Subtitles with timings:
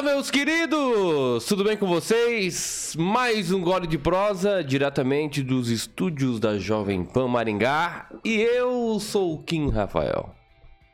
[0.00, 1.44] Fala, meus queridos!
[1.44, 2.96] Tudo bem com vocês?
[2.98, 8.08] Mais um gole de prosa diretamente dos estúdios da Jovem Pan Maringá.
[8.24, 10.34] E eu sou o Kim Rafael.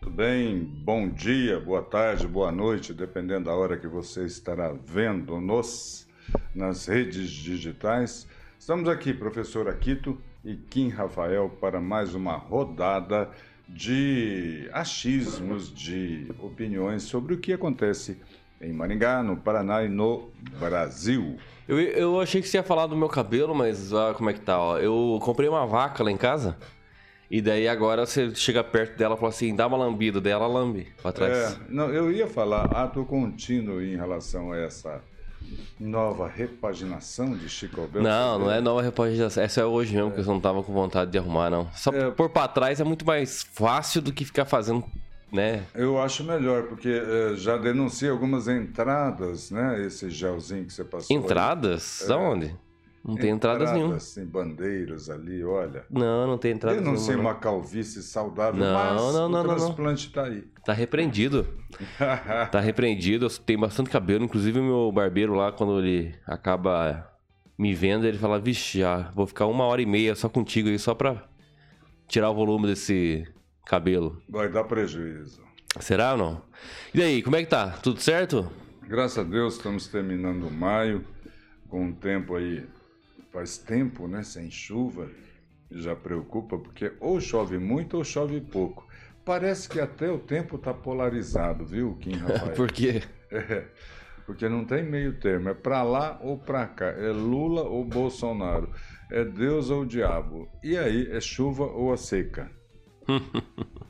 [0.01, 0.59] Tudo bem?
[0.59, 6.09] Bom dia, boa tarde, boa noite, dependendo da hora que você estará vendo-nos
[6.53, 8.27] nas redes digitais.
[8.59, 13.31] Estamos aqui, professor Aquito e Kim Rafael, para mais uma rodada
[13.69, 18.19] de achismos, de opiniões sobre o que acontece
[18.61, 21.37] em Maringá, no Paraná e no Brasil.
[21.69, 24.41] Eu, eu achei que você ia falar do meu cabelo, mas olha como é que
[24.41, 24.79] tá, ó.
[24.79, 26.57] Eu comprei uma vaca lá em casa.
[27.29, 30.47] E daí agora você chega perto dela e fala assim, dá uma lambida, daí ela
[30.47, 31.55] lambe pra trás.
[31.55, 35.03] É, não, eu ia falar ato contínuo em relação a essa
[35.79, 38.07] nova repaginação de Chico Alberto.
[38.07, 39.43] Não, não é nova repaginação.
[39.43, 41.69] Essa é hoje mesmo, que eu não tava com vontade de arrumar, não.
[41.73, 42.11] Só É.
[42.13, 44.85] pôr pra trás é muito mais fácil do que ficar fazendo,
[45.37, 45.65] né?
[45.75, 49.85] Eu acho melhor, porque eh, já denunciei algumas entradas, né?
[49.85, 51.17] Esse gelzinho que você passou.
[51.17, 51.23] aí.
[51.23, 52.11] Entradas?
[52.11, 52.57] Aonde?
[53.07, 53.99] Não tem entradas nenhuma.
[54.13, 55.85] Tem bandeiras ali, olha.
[55.89, 57.21] Não, não tem entradas nenhuma.
[57.31, 59.55] uma calvície saudável, Não, mas não, não, o não, não.
[59.55, 60.43] transplante tá aí.
[60.65, 61.47] Tá repreendido.
[62.51, 63.27] Tá repreendido.
[63.27, 64.25] Eu tenho bastante cabelo.
[64.25, 67.09] Inclusive, o meu barbeiro lá, quando ele acaba
[67.57, 70.79] me vendo, ele fala: Vixe, já vou ficar uma hora e meia só contigo aí,
[70.79, 71.29] só pra
[72.09, 73.25] tirar o volume desse
[73.67, 74.23] cabelo.
[74.29, 75.45] Vai dar prejuízo.
[75.81, 76.43] Será ou não?
[76.95, 77.71] E daí, como é que tá?
[77.83, 78.51] Tudo certo?
[78.83, 81.05] Graças a Deus estamos terminando maio,
[81.69, 82.65] com um tempo aí,
[83.33, 85.11] faz tempo, né, sem chuva,
[85.71, 88.87] já preocupa, porque ou chove muito ou chove pouco.
[89.25, 92.53] Parece que até o tempo está polarizado, viu, Kim Rafael?
[92.53, 93.03] Por quê?
[93.33, 93.65] É,
[94.25, 98.71] porque não tem meio termo, é para lá ou para cá, é Lula ou Bolsonaro,
[99.11, 100.49] é Deus ou o diabo.
[100.63, 102.49] E aí, é chuva ou a seca?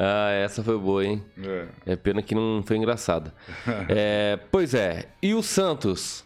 [0.00, 1.24] Ah, essa foi boa, hein?
[1.42, 1.66] É.
[1.84, 3.34] É pena que não foi engraçada.
[3.88, 5.08] É, pois é.
[5.20, 6.24] E o Santos?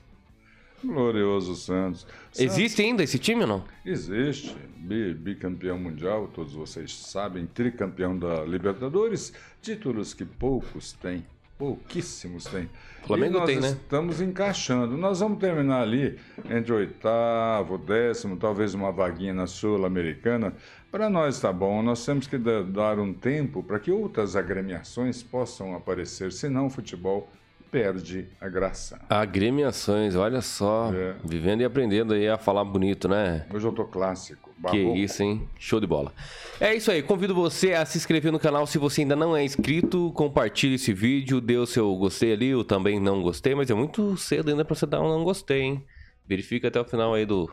[0.85, 2.07] Glorioso Santos.
[2.39, 3.65] Existe ainda esse time ou não?
[3.87, 9.33] Existe, bi- bicampeão mundial, todos vocês sabem, tricampeão da Libertadores,
[9.63, 11.25] títulos que poucos têm,
[11.67, 12.69] pouquíssimos têm.
[13.07, 13.69] Flamengo e nós tem, né?
[13.69, 14.97] Estamos encaixando.
[14.97, 16.19] Nós vamos terminar ali
[16.51, 20.55] entre oitavo, décimo, talvez uma vaguinha na Sul-Americana.
[20.91, 25.23] Para nós tá bom, nós temos que da- dar um tempo para que outras agremiações
[25.23, 27.31] possam aparecer, senão o futebol
[27.73, 29.01] perde a graça.
[29.09, 30.93] Agremiações, olha só.
[30.95, 31.15] É.
[31.25, 33.47] Vivendo e aprendendo aí a falar bonito, né?
[33.53, 35.49] Hoje eu tô clássico, Que isso, hein?
[35.59, 36.13] Show de bola.
[36.61, 37.03] É isso aí.
[37.03, 40.13] Convido você a se inscrever no canal se você ainda não é inscrito.
[40.13, 44.19] Compartilhe esse vídeo, dê o seu gostei ali, eu também não gostei, mas é muito
[44.19, 45.85] cedo ainda pra você dar um não gostei, hein?
[46.29, 47.51] Verifica até o final aí do,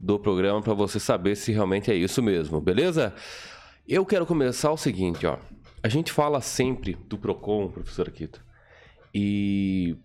[0.00, 3.14] do programa pra você saber se realmente é isso mesmo, beleza?
[3.86, 5.36] Eu quero começar o seguinte, ó.
[5.82, 8.40] A gente fala sempre do Procon, professor Akito,
[9.14, 9.96] e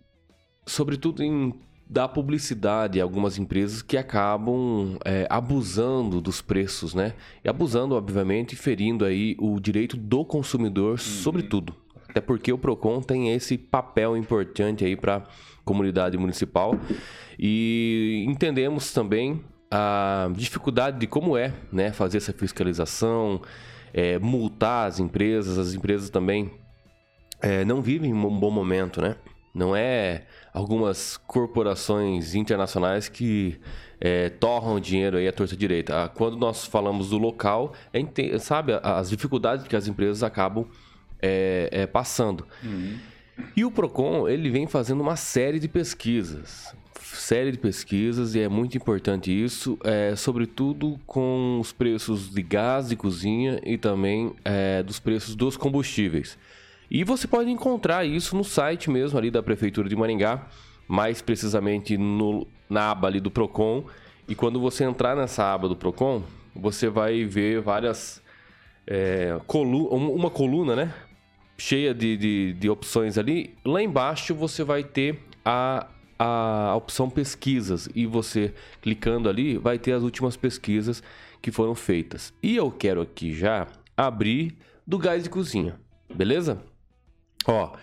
[0.66, 1.54] sobretudo em
[1.88, 7.14] dar publicidade a algumas empresas que acabam é, abusando dos preços, né?
[7.42, 11.74] E abusando, obviamente, ferindo aí o direito do consumidor, sobretudo.
[12.08, 15.24] Até porque o Procon tem esse papel importante aí para
[15.64, 16.78] comunidade municipal
[17.38, 23.42] e entendemos também a dificuldade de como é, né, fazer essa fiscalização,
[23.92, 26.50] é, multar as empresas, as empresas também
[27.40, 29.16] é, não vivem um bom momento, né?
[29.54, 33.58] Não é algumas corporações internacionais que
[34.00, 36.04] é, torram dinheiro aí à torta direita.
[36.04, 40.66] Ah, Quando nós falamos do local, é sabe as dificuldades que as empresas acabam
[41.20, 42.46] é, é, passando.
[43.56, 48.48] E o Procon ele vem fazendo uma série de pesquisas, série de pesquisas e é
[48.48, 54.82] muito importante isso, é, sobretudo com os preços de gás de cozinha e também é,
[54.82, 56.36] dos preços dos combustíveis.
[56.90, 60.46] E você pode encontrar isso no site mesmo ali da prefeitura de Maringá,
[60.86, 63.84] mais precisamente no, na aba ali do Procon.
[64.26, 66.22] E quando você entrar nessa aba do Procon,
[66.54, 68.22] você vai ver várias
[68.86, 70.94] é, colu um- uma coluna, né?
[71.58, 73.54] Cheia de, de, de opções ali.
[73.64, 75.86] Lá embaixo você vai ter a,
[76.18, 77.88] a opção pesquisas.
[77.94, 81.02] E você, clicando ali, vai ter as últimas pesquisas
[81.42, 82.32] que foram feitas.
[82.42, 84.56] E eu quero aqui já abrir
[84.86, 85.78] do gás de cozinha,
[86.14, 86.62] beleza?
[87.46, 87.76] Ó,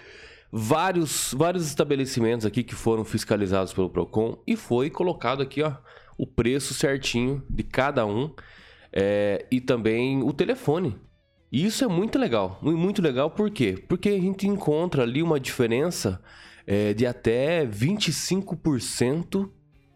[0.52, 5.74] vários, vários estabelecimentos aqui que foram fiscalizados pelo Procon e foi colocado aqui, ó,
[6.18, 8.34] o preço certinho de cada um
[8.92, 10.96] é, e também o telefone.
[11.52, 13.84] E isso é muito legal, mu- muito legal por quê?
[13.88, 16.22] Porque a gente encontra ali uma diferença
[16.68, 19.50] é, de até 25%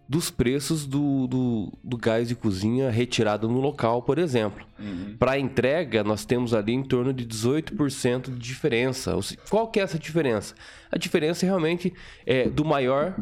[0.10, 4.66] dos preços do, do, do gás de cozinha retirado no local, por exemplo.
[4.80, 5.16] Uhum.
[5.20, 9.16] Para entrega, nós temos ali em torno de 18% de diferença.
[9.48, 10.56] Qual que é essa diferença?
[10.92, 11.94] A diferença realmente
[12.26, 13.16] é do maior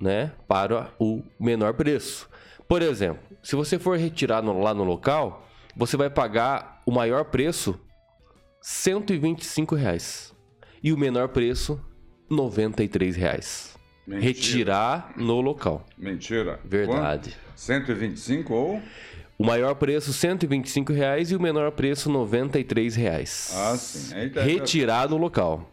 [0.00, 2.28] né, para o menor preço.
[2.68, 5.44] Por exemplo, se você for retirar no, lá no local,
[5.74, 7.80] você vai pagar o maior preço
[8.62, 10.32] 125 reais,
[10.82, 11.80] e o menor preço
[12.30, 13.77] 93 reais.
[14.08, 14.26] Mentira.
[14.26, 15.86] Retirar no local.
[15.98, 16.58] Mentira.
[16.64, 17.30] Verdade.
[17.30, 17.58] Quanto?
[17.60, 18.82] 125 ou?
[19.36, 23.52] O maior preço 125 reais e o menor preço 93 reais.
[23.54, 24.16] Ah, sim.
[24.16, 25.70] Eita, Retirar no local.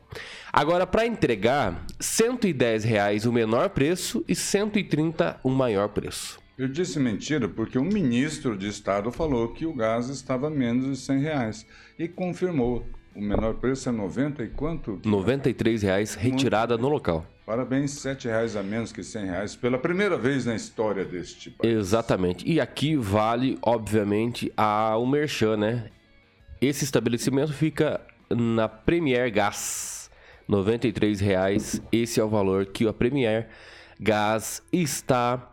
[0.52, 6.38] Agora, para entregar, 110 reais o menor preço e R$ 130 o maior preço.
[6.58, 10.98] Eu disse mentira porque um ministro de Estado falou que o gás estava menos de
[10.98, 11.66] 100 reais
[11.98, 12.86] e confirmou.
[13.16, 15.00] O menor preço é 90 e quanto?
[15.06, 17.26] 93 reais retirada no local.
[17.46, 21.74] Parabéns, 7 reais a menos que 100 reais pela primeira vez na história deste país.
[21.74, 22.46] Exatamente.
[22.46, 25.90] E aqui vale, obviamente, a, o Merchan, né?
[26.60, 30.10] Esse estabelecimento fica na Premier Gás.
[30.48, 31.82] 93 reais.
[31.92, 33.48] Esse é o valor que a Premier
[34.00, 35.52] Gás está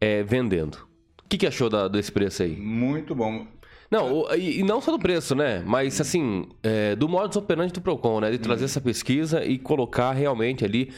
[0.00, 0.88] é, vendendo.
[1.24, 2.56] O que, que achou da, desse preço aí?
[2.56, 3.46] Muito bom.
[3.90, 5.62] Não, o- e, e não só do preço, né?
[5.66, 8.30] Mas, assim, é, do modus operandi do PROCON, né?
[8.30, 10.92] De trazer essa pesquisa e colocar realmente ali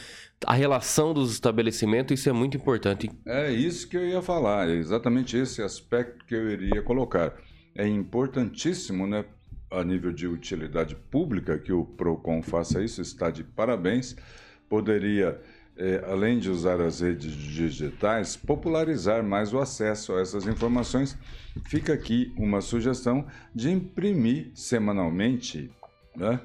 [0.45, 2.19] a relação dos estabelecimentos.
[2.19, 3.09] Isso é muito importante.
[3.25, 7.33] É isso que eu ia falar, é exatamente esse aspecto que eu iria colocar.
[7.75, 9.23] É importantíssimo, né,
[9.69, 14.15] a nível de utilidade pública, que o PROCON faça isso, está de parabéns.
[14.67, 15.39] Poderia,
[15.77, 21.17] eh, além de usar as redes digitais, popularizar mais o acesso a essas informações.
[21.65, 25.71] Fica aqui uma sugestão de imprimir semanalmente
[26.15, 26.39] né,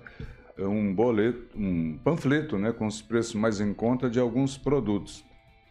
[0.59, 5.25] um boleto, um panfleto né, com os preços mais em conta de alguns produtos.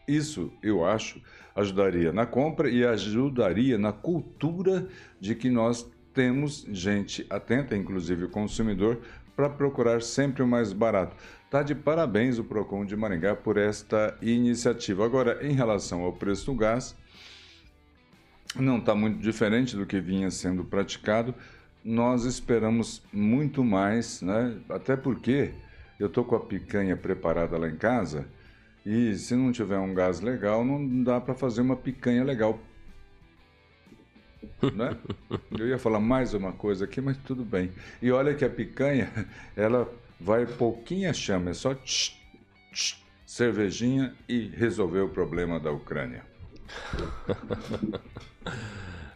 [0.08, 1.20] Isso, eu acho,
[1.56, 4.88] ajudaria na compra e ajudaria na cultura
[5.20, 9.02] de que nós temos gente atenta, inclusive o consumidor,
[9.36, 11.16] para procurar sempre o mais barato.
[11.50, 15.06] Tá de parabéns o Procon de Maringá por esta iniciativa.
[15.06, 16.96] Agora, em relação ao preço do gás,
[18.56, 21.36] não está muito diferente do que vinha sendo praticado.
[21.84, 24.58] Nós esperamos muito mais, né?
[24.70, 25.54] Até porque
[26.00, 28.28] eu tô com a picanha preparada lá em casa
[28.86, 32.60] e se não tiver um gás legal, não dá para fazer uma picanha legal.
[34.62, 34.98] Né?
[35.58, 37.72] Eu ia falar mais uma coisa aqui, mas tudo bem.
[38.02, 39.12] E olha que a picanha,
[39.56, 42.14] ela vai pouquinha chama, é só tch,
[42.72, 46.24] tch, cervejinha e resolver o problema da Ucrânia.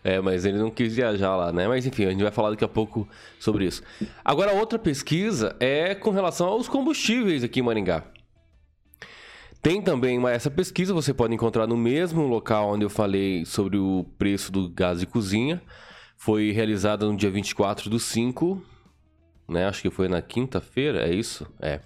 [0.04, 1.68] É, mas ele não quis viajar lá, né?
[1.68, 3.08] Mas enfim, a gente vai falar daqui a pouco
[3.38, 3.84] sobre isso.
[4.24, 8.04] Agora, outra pesquisa é com relação aos combustíveis aqui em Maringá.
[9.62, 14.06] Tem também essa pesquisa, você pode encontrar no mesmo local onde eu falei sobre o
[14.18, 15.62] preço do gás de cozinha.
[16.16, 18.62] Foi realizada no dia 24 do 5,
[19.50, 19.68] né?
[19.68, 21.48] Acho que foi na quinta-feira, é isso?
[21.62, 21.80] É.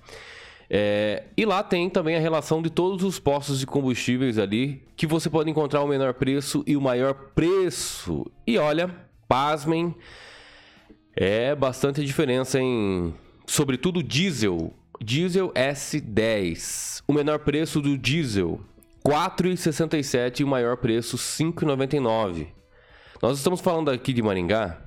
[0.69, 5.05] É, e lá tem também a relação de todos os postos de combustíveis ali, que
[5.05, 8.25] você pode encontrar o menor preço e o maior preço.
[8.47, 8.89] E olha,
[9.27, 9.93] pasmem,
[11.15, 13.13] é bastante diferença em,
[13.45, 17.03] sobretudo diesel, diesel S10.
[17.07, 18.59] O menor preço do diesel
[19.05, 22.47] 4,67 e o maior preço 5,99.
[23.21, 24.81] Nós estamos falando aqui de Maringá,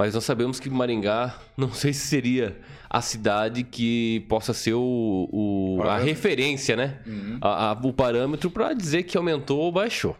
[0.00, 2.56] mas nós sabemos que Maringá, não sei se seria
[2.88, 6.98] a cidade que possa ser o, o- a referência, né?
[7.40, 10.16] A- a- o parâmetro para dizer que aumentou ou baixou.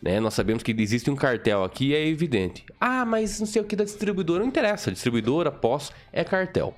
[0.00, 0.20] Né?
[0.20, 2.64] Nós sabemos que existe um cartel aqui, é evidente.
[2.80, 4.40] Ah, mas não sei o que da distribuidora.
[4.40, 4.92] Não interessa.
[4.92, 6.72] Distribuidora, pós, é cartel.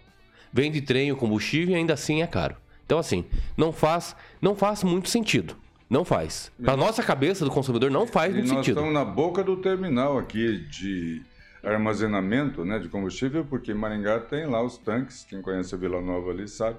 [0.50, 2.57] Vende trem, o combustível e ainda assim é caro.
[2.87, 3.25] Então, assim,
[3.57, 5.55] não faz, não faz muito sentido.
[5.90, 6.50] Não faz.
[6.64, 8.76] Para nossa cabeça do consumidor, não faz E muito nós sentido.
[8.78, 11.21] estamos na boca do terminal aqui de
[11.62, 16.31] armazenamento né, de combustível, porque Maringá tem lá os tanques, quem conhece a Vila Nova
[16.31, 16.79] ali sabe.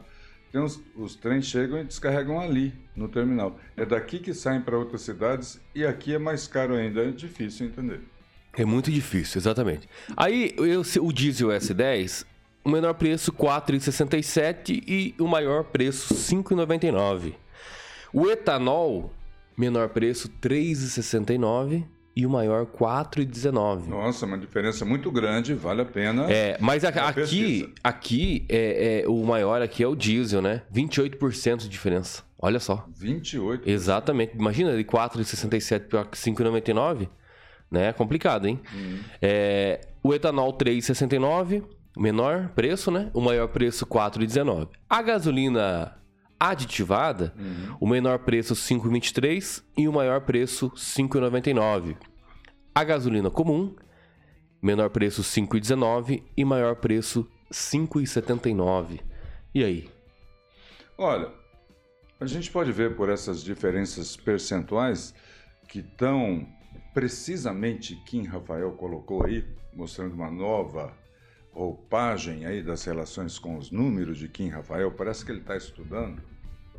[0.52, 3.60] Tem os, os trens chegam e descarregam ali, no terminal.
[3.78, 7.68] É daqui que saem para outras cidades e aqui é mais caro ainda, é difícil
[7.68, 8.02] entender.
[8.58, 9.88] É muito difícil, exatamente.
[10.18, 12.26] Aí eu- o diesel S10,
[12.64, 17.36] o menor preço 4,67 e o maior preço 5,99.
[18.12, 19.14] O etanol,
[19.56, 23.88] menor preço 3,69 e o maior 4,19.
[23.88, 26.32] Nossa, uma diferença muito grande, vale a pena.
[26.32, 27.70] É, mas a- aqui, pesquisa.
[27.84, 30.64] aqui é, é- o maior aqui é o diesel, né?
[30.74, 32.24] 28% de diferença.
[32.42, 32.86] Olha só.
[32.96, 33.70] 28.
[33.70, 34.34] Exatamente.
[34.38, 37.10] Imagina de 4,67 para 5,99,
[37.70, 37.88] né?
[37.90, 38.60] É complicado, hein?
[39.22, 41.64] É, o etanol 3,69,
[41.98, 43.10] menor preço, né?
[43.14, 44.70] O maior preço 4,19.
[44.90, 45.96] A gasolina
[46.40, 47.34] aditivada,
[47.80, 51.98] o menor preço 5,23 e o maior preço 5,99.
[52.74, 53.76] A gasolina comum,
[54.62, 59.02] menor preço 5,19 e maior preço 5,79.
[59.54, 59.90] E aí?
[60.98, 61.32] Olha,
[62.20, 65.14] a gente pode ver por essas diferenças percentuais
[65.68, 66.48] que estão
[66.94, 70.94] precisamente Kim Rafael colocou aí, mostrando uma nova
[71.52, 76.22] roupagem aí das relações com os números de Kim Rafael, parece que ele está estudando,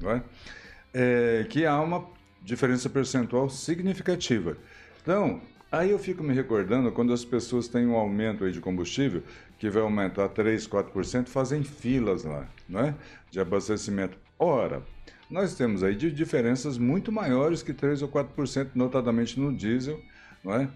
[0.08, 1.44] é?
[1.44, 2.06] Que há uma
[2.42, 4.56] diferença percentual significativa.
[5.02, 5.40] Então,
[5.70, 9.22] aí eu fico me recordando quando as pessoas têm um aumento aí de combustível,
[9.58, 12.94] que vai aumentar 3, 4%, fazem filas lá, não é?
[13.30, 14.16] De abastecimento.
[14.38, 14.82] Ora,
[15.28, 20.00] nós temos aí de diferenças muito maiores que 3 ou 4%, notadamente no diesel,
[20.42, 20.68] não é?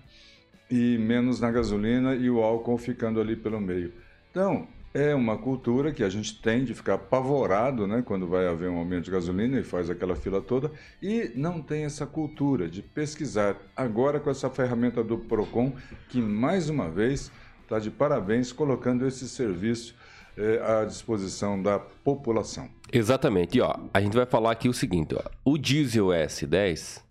[0.71, 3.93] e menos na gasolina e o álcool ficando ali pelo meio.
[4.31, 8.71] Então, é uma cultura que a gente tem de ficar apavorado né, quando vai haver
[8.71, 10.71] um aumento de gasolina e faz aquela fila toda,
[11.03, 13.57] e não tem essa cultura de pesquisar.
[13.77, 15.73] Agora, com essa ferramenta do PROCON,
[16.09, 17.33] que mais uma vez
[17.63, 19.97] está de parabéns colocando esse serviço
[20.37, 22.69] eh, à disposição da população.
[22.93, 23.59] Exatamente.
[23.59, 27.03] E, ó, a gente vai falar aqui o seguinte: ó, o diesel S10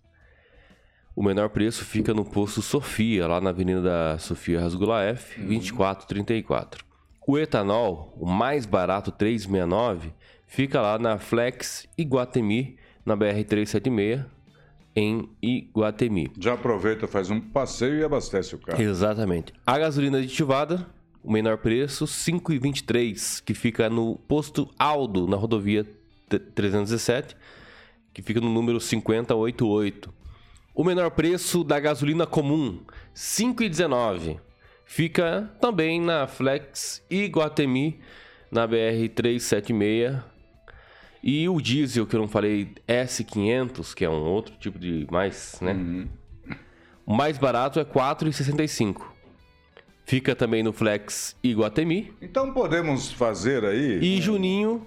[1.16, 5.46] o menor preço fica no posto Sofia, lá na Avenida da Sofia Rasgulaef, uhum.
[5.46, 6.83] 2434.
[7.26, 10.12] O etanol, o mais barato, 369,
[10.46, 14.24] fica lá na Flex Iguatemi, na BR 376,
[14.94, 16.30] em Iguatemi.
[16.38, 18.80] Já aproveita, faz um passeio e abastece o carro.
[18.80, 19.52] Exatamente.
[19.66, 20.86] A gasolina aditivada,
[21.22, 25.86] o menor preço, 5,23, que fica no posto Aldo, na rodovia
[26.54, 27.36] 317,
[28.12, 30.12] que fica no número 5088.
[30.74, 32.80] O menor preço da gasolina comum,
[33.14, 34.38] 5,19.
[34.94, 37.98] Fica também na Flex e Guatemi,
[38.48, 40.22] na BR 376.
[41.20, 45.58] E o diesel, que eu não falei, S500, que é um outro tipo de mais,
[45.60, 45.72] né?
[45.72, 46.08] Uhum.
[47.04, 49.02] O mais barato é 4,65.
[50.04, 52.14] Fica também no Flex e Guatemi.
[52.22, 53.98] Então podemos fazer aí.
[53.98, 54.86] E Juninho,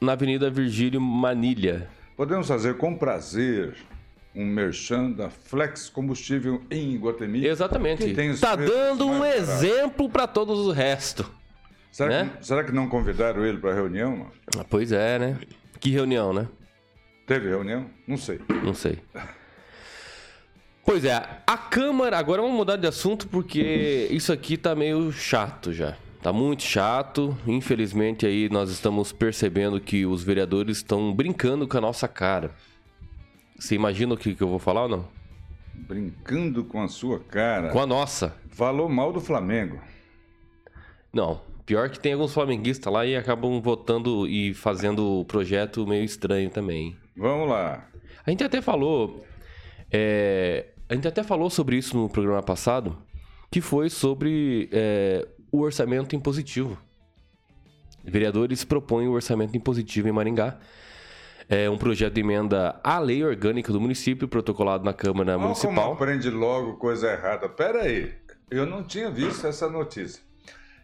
[0.00, 1.88] na Avenida Virgílio Manilha.
[2.16, 3.76] Podemos fazer com prazer
[4.36, 7.46] um merchan da Flex Combustível em Iguatemi.
[7.46, 8.04] Exatamente.
[8.04, 11.28] Está dando um exemplo para todos o resto.
[11.90, 12.30] Será, né?
[12.38, 14.30] que, será que não convidaram ele para a reunião?
[14.54, 15.38] Ah, pois é, né?
[15.80, 16.46] Que reunião, né?
[17.26, 17.86] Teve reunião?
[18.06, 18.38] Não sei.
[18.62, 18.98] Não sei.
[20.84, 21.14] Pois é,
[21.46, 22.18] a Câmara.
[22.18, 25.96] Agora vamos mudar de assunto porque isso aqui tá meio chato já.
[26.22, 27.36] Tá muito chato.
[27.46, 32.52] Infelizmente aí nós estamos percebendo que os vereadores estão brincando com a nossa cara.
[33.58, 35.08] Você imagina o que, que eu vou falar ou não?
[35.74, 37.70] Brincando com a sua cara.
[37.70, 38.36] Com a nossa.
[38.50, 39.80] Falou mal do Flamengo.
[41.12, 41.40] Não.
[41.64, 46.48] Pior que tem alguns flamenguistas lá e acabam votando e fazendo o projeto meio estranho
[46.48, 46.96] também.
[47.16, 47.88] Vamos lá.
[48.24, 49.24] A gente até falou.
[49.90, 52.96] É, a gente até falou sobre isso no programa passado,
[53.50, 56.78] que foi sobre é, o orçamento impositivo.
[58.04, 60.58] Vereadores propõem o orçamento impositivo em Maringá
[61.48, 65.74] é um projeto de emenda à lei orgânica do município, protocolado na Câmara Olha Municipal.
[65.74, 67.48] Como aprende logo coisa errada.
[67.48, 68.12] Pera aí,
[68.50, 70.22] eu não tinha visto essa notícia.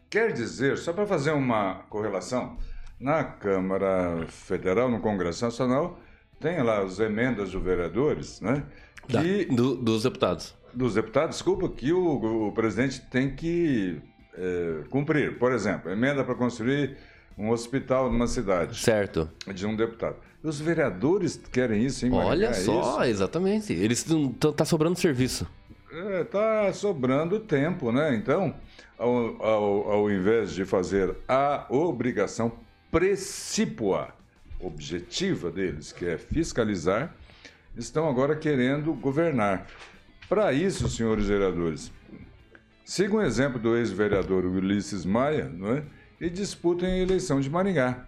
[0.09, 2.59] Quer dizer, só para fazer uma correlação,
[3.01, 5.99] na Câmara Federal, no Congresso Nacional,
[6.39, 8.63] tem lá as emendas dos vereadores, né?
[9.09, 10.55] Que, da, do, dos deputados.
[10.73, 14.01] Dos deputados, desculpa, que o, o presidente tem que
[14.35, 15.39] é, cumprir.
[15.39, 16.97] Por exemplo, emenda para construir
[17.37, 18.79] um hospital numa cidade.
[18.79, 19.29] Certo.
[19.53, 20.17] De um deputado.
[20.43, 23.11] Os vereadores querem isso, hein, Olha é só, isso?
[23.11, 23.73] exatamente.
[23.73, 24.05] Eles
[24.57, 25.47] tá sobrando serviço.
[25.93, 28.15] É, tá sobrando tempo, né?
[28.17, 28.55] Então,
[28.99, 32.53] ao, ao, ao invés de fazer a obrigação
[32.91, 34.09] precípua,
[34.59, 37.15] objetiva deles, que é fiscalizar,
[37.77, 39.67] estão agora querendo governar.
[40.29, 41.93] Para isso, senhores vereadores,
[42.85, 45.83] sigam o exemplo do ex-vereador Ulisses Maia, não é?
[46.21, 48.07] e disputem a eleição de Maringá.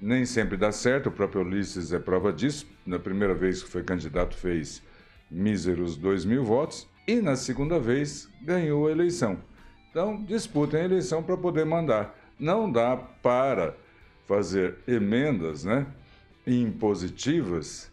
[0.00, 2.66] Nem sempre dá certo, o próprio Ulisses é prova disso.
[2.86, 4.82] Na primeira vez que foi candidato, fez
[5.30, 9.38] míseros 2 mil votos e na segunda vez ganhou a eleição.
[9.90, 12.16] Então, disputem a eleição para poder mandar.
[12.38, 13.74] Não dá para
[14.26, 15.86] fazer emendas né,
[16.46, 17.90] impositivas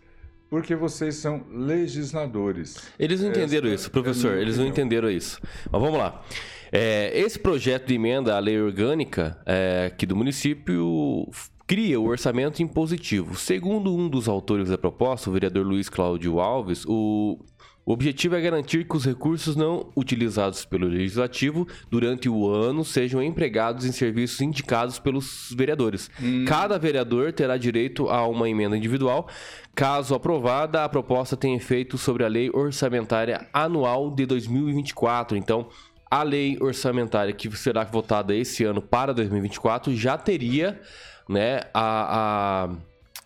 [0.50, 2.78] porque vocês são legisladores.
[3.00, 5.42] Eles não entenderam Esta isso, professor, é eles não entenderam isso.
[5.72, 6.24] Mas vamos lá.
[6.72, 11.28] É, esse projeto de emenda à lei orgânica é, aqui do município
[11.68, 13.36] cria o orçamento impositivo.
[13.36, 17.40] Segundo um dos autores da proposta, o vereador Luiz Cláudio Alves, o
[17.86, 23.22] O objetivo é garantir que os recursos não utilizados pelo Legislativo durante o ano sejam
[23.22, 26.10] empregados em serviços indicados pelos vereadores.
[26.20, 26.46] Hum.
[26.48, 29.28] Cada vereador terá direito a uma emenda individual.
[29.76, 35.38] Caso aprovada, a proposta tem efeito sobre a Lei Orçamentária Anual de 2024.
[35.38, 35.68] Então,
[36.10, 40.80] a lei orçamentária que será votada esse ano para 2024 já teria
[41.28, 42.70] né, a, a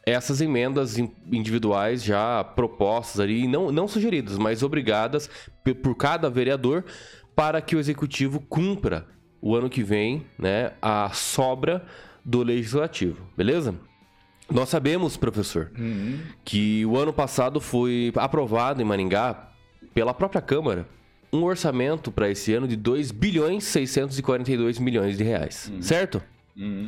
[0.05, 5.29] essas emendas individuais já propostas ali, não, não sugeridas, mas obrigadas
[5.83, 6.83] por cada vereador
[7.35, 9.05] para que o executivo cumpra
[9.41, 11.85] o ano que vem né, a sobra
[12.23, 13.75] do legislativo, beleza?
[14.51, 16.19] Nós sabemos, professor, uhum.
[16.43, 19.51] que o ano passado foi aprovado em Maringá
[19.93, 20.87] pela própria Câmara
[21.31, 25.81] um orçamento para esse ano de 2 bilhões 642 milhões de reais, uhum.
[25.81, 26.21] certo?
[26.57, 26.87] Uhum.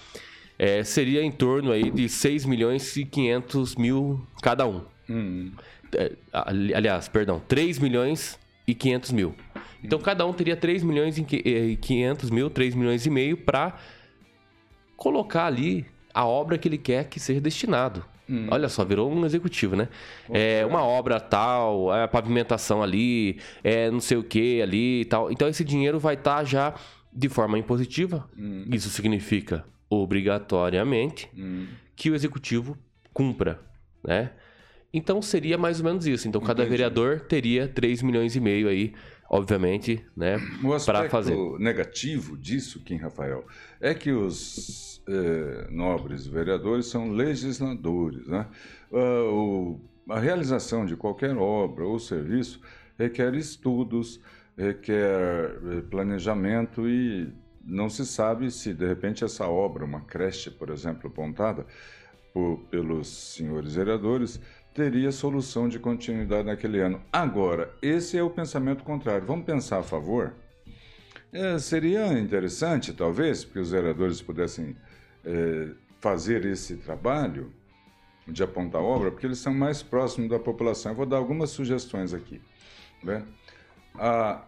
[0.58, 4.84] É, seria em torno aí de 6 milhões e 500 mil cada um.
[5.10, 5.52] Hum.
[5.95, 9.36] É, aliás, perdão, 3 milhões e 500 mil.
[9.84, 13.77] Então cada um teria 3 milhões e 500 mil, 3 milhões e meio para
[14.95, 18.06] colocar ali a obra que ele quer que seja destinado.
[18.30, 18.47] Hum.
[18.49, 19.89] Olha só, virou um executivo, né?
[20.30, 25.06] É uma obra tal, é a pavimentação ali, é não sei o que ali e
[25.06, 25.32] tal.
[25.32, 26.73] Então esse dinheiro vai estar tá já
[27.12, 28.30] de forma impositiva.
[28.38, 28.65] Hum.
[28.71, 31.67] Isso significa obrigatoriamente hum.
[31.95, 32.77] que o executivo
[33.13, 33.60] cumpra,
[34.04, 34.32] né?
[34.93, 36.27] Então seria mais ou menos isso.
[36.27, 36.69] Então cada Entendi.
[36.69, 38.93] vereador teria 3 milhões e meio aí
[39.34, 40.38] obviamente, né,
[40.86, 41.34] para fazer.
[41.34, 43.45] O negativo disso, Kim Rafael,
[43.80, 48.45] é que os eh, nobres vereadores são legisladores, né?
[48.91, 52.60] Uh, o, a realização de qualquer obra ou serviço
[52.99, 54.19] requer estudos,
[54.58, 60.69] requer eh, planejamento e não se sabe se de repente essa obra, uma creche, por
[60.69, 61.65] exemplo, apontada
[62.34, 64.41] por, pelos senhores vereadores,
[64.74, 67.02] teria solução de continuidade naquele ano.
[67.12, 69.26] Agora, esse é o pensamento contrário.
[69.26, 70.34] Vamos pensar a favor?
[71.32, 74.76] É, seria interessante, talvez, que os vereadores pudessem
[75.26, 77.54] é, fazer esse trabalho
[78.28, 80.92] de apontar obra, porque eles são mais próximos da população.
[80.92, 82.42] Eu vou dar algumas sugestões aqui.
[83.04, 83.26] Né?
[83.96, 84.44] A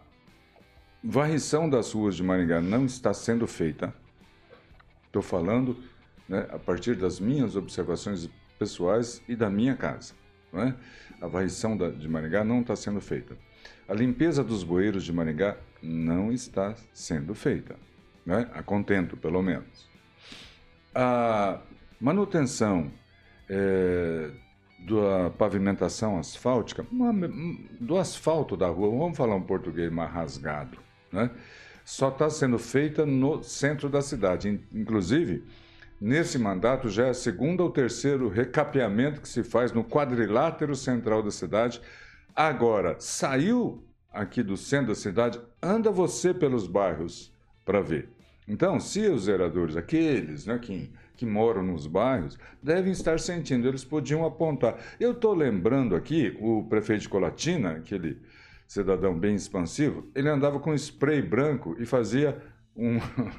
[1.04, 3.94] varrição das ruas de Maringá não está sendo feita.
[5.06, 5.78] Estou falando
[6.28, 8.30] né, a partir das minhas observações
[8.63, 10.13] pessoais e da minha casa.
[10.54, 10.73] É?
[11.21, 13.36] A varrição da, de Maringá não está sendo feita.
[13.88, 17.76] A limpeza dos bueiros de Maringá não está sendo feita,
[18.26, 18.49] né?
[18.54, 19.89] a contento, pelo menos.
[20.95, 21.60] A
[21.99, 22.91] manutenção
[23.49, 24.30] é,
[24.80, 26.86] da pavimentação asfáltica,
[27.80, 30.78] do asfalto da rua, vamos falar um português mais rasgado,
[31.12, 31.30] né?
[31.84, 34.62] só está sendo feita no centro da cidade.
[34.71, 35.43] Inclusive,
[36.06, 41.24] Nesse mandato já é a segunda ou terceiro recapeamento que se faz no quadrilátero central
[41.24, 41.80] da cidade.
[42.36, 48.10] Agora, saiu aqui do centro da cidade, anda você pelos bairros para ver.
[48.46, 53.86] Então, se os vereadores, aqueles né, que que moram nos bairros devem estar sentindo, eles
[53.86, 54.76] podiam apontar.
[55.00, 58.18] Eu estou lembrando aqui o prefeito de Colatina, aquele
[58.68, 62.38] cidadão bem expansivo, ele andava com spray branco e fazia
[62.76, 62.98] um,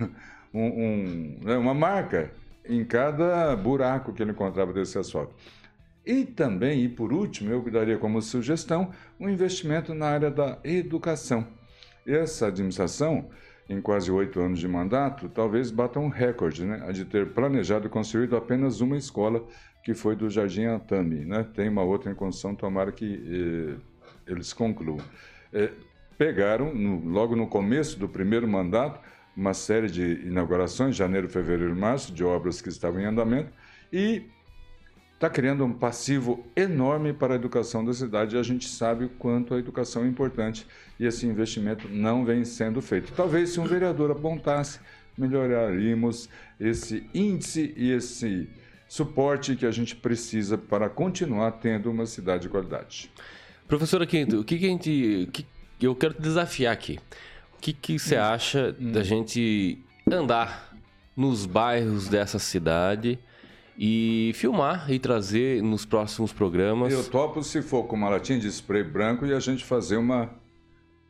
[0.55, 2.33] um, um, né, uma marca
[2.65, 5.35] em cada buraco que ele encontrava desse asfalto.
[6.05, 11.47] E também, e por último, eu daria como sugestão um investimento na área da educação.
[12.07, 13.31] Essa administração,
[13.69, 16.85] em quase oito anos de mandato, talvez bata um recorde, né?
[16.87, 19.43] A de ter planejado e construído apenas uma escola,
[19.83, 21.47] que foi do Jardim Atami, né?
[21.55, 25.01] Tem uma outra em construção, tomara que eh, eles concluam.
[25.53, 25.71] Eh,
[26.19, 29.01] pegaram, no, logo no começo do primeiro mandato,
[29.37, 33.51] uma série de inaugurações, janeiro, fevereiro março, de obras que estavam em andamento,
[33.93, 34.23] e
[35.15, 39.09] está criando um passivo enorme para a educação da cidade e a gente sabe o
[39.09, 40.67] quanto a educação é importante
[40.99, 43.13] e esse investimento não vem sendo feito.
[43.13, 44.81] Talvez se um vereador apontasse,
[45.17, 46.29] melhoraríamos
[46.61, 48.49] esse índice e esse
[48.89, 53.11] suporte que a gente precisa para continuar tendo uma cidade de qualidade.
[53.67, 55.29] Professora Quinto, o que, que a gente.
[55.33, 55.47] Que,
[55.81, 56.99] eu quero te desafiar aqui.
[57.65, 58.23] O que, que você hum.
[58.23, 58.93] acha hum.
[58.93, 60.77] da gente andar
[61.17, 63.19] nos bairros dessa cidade?
[63.77, 66.93] e filmar e trazer nos próximos programas.
[66.93, 70.31] Eu topo se for com uma latinha de spray branco e a gente fazer uma.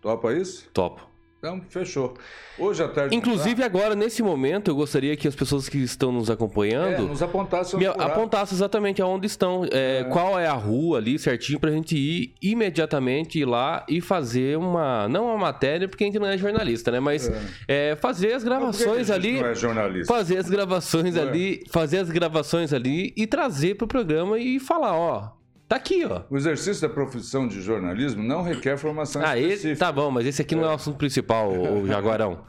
[0.00, 0.70] Topa isso?
[0.72, 1.06] Topo.
[1.44, 2.14] Então, fechou.
[2.58, 3.14] Hoje à tarde.
[3.14, 3.66] Inclusive, tá?
[3.66, 6.94] agora, nesse momento, eu gostaria que as pessoas que estão nos acompanhando.
[6.94, 9.66] É, nos apontassem me apontassem exatamente aonde estão.
[9.70, 10.04] É, é.
[10.04, 15.06] Qual é a rua ali certinho pra gente ir imediatamente ir lá e fazer uma.
[15.06, 16.98] Não uma matéria, porque a gente não é jornalista, né?
[16.98, 17.90] Mas é.
[17.90, 19.42] é fazer as gravações ali.
[19.42, 20.14] Não é jornalista.
[20.14, 21.62] Fazer as gravações ali.
[21.68, 26.22] Fazer as gravações ali e trazer pro programa e falar, ó Tá aqui, ó.
[26.28, 29.86] O exercício da profissão de jornalismo não requer formação ah, específica.
[29.86, 32.44] Tá bom, mas esse aqui não é o assunto principal, o Jaguarão.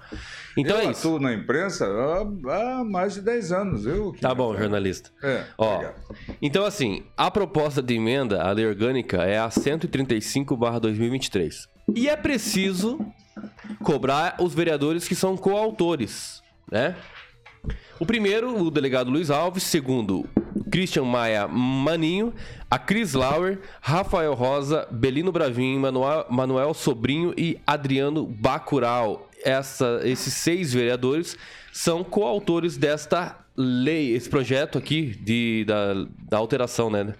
[0.57, 1.07] Então eu é isso.
[1.07, 3.85] atuo na imprensa há, mais de 10 anos.
[3.85, 5.11] Eu tá bom, jornalista.
[5.23, 5.83] É, ó,
[6.41, 11.69] então assim, a proposta de emenda à lei orgânica é a 135/2023.
[11.95, 12.99] E é preciso
[13.83, 16.95] cobrar os vereadores que são coautores, né?
[17.99, 19.63] O primeiro, o delegado Luiz Alves.
[19.63, 20.27] Segundo,
[20.75, 22.33] Christian Maia Maninho.
[22.69, 29.29] A Cris Lauer, Rafael Rosa, Belino Bravin, Manuel, Manuel Sobrinho e Adriano Bacural.
[29.41, 31.37] Essa, esses seis vereadores
[31.71, 35.93] são coautores desta lei, esse projeto aqui de, da,
[36.29, 37.13] da alteração, né?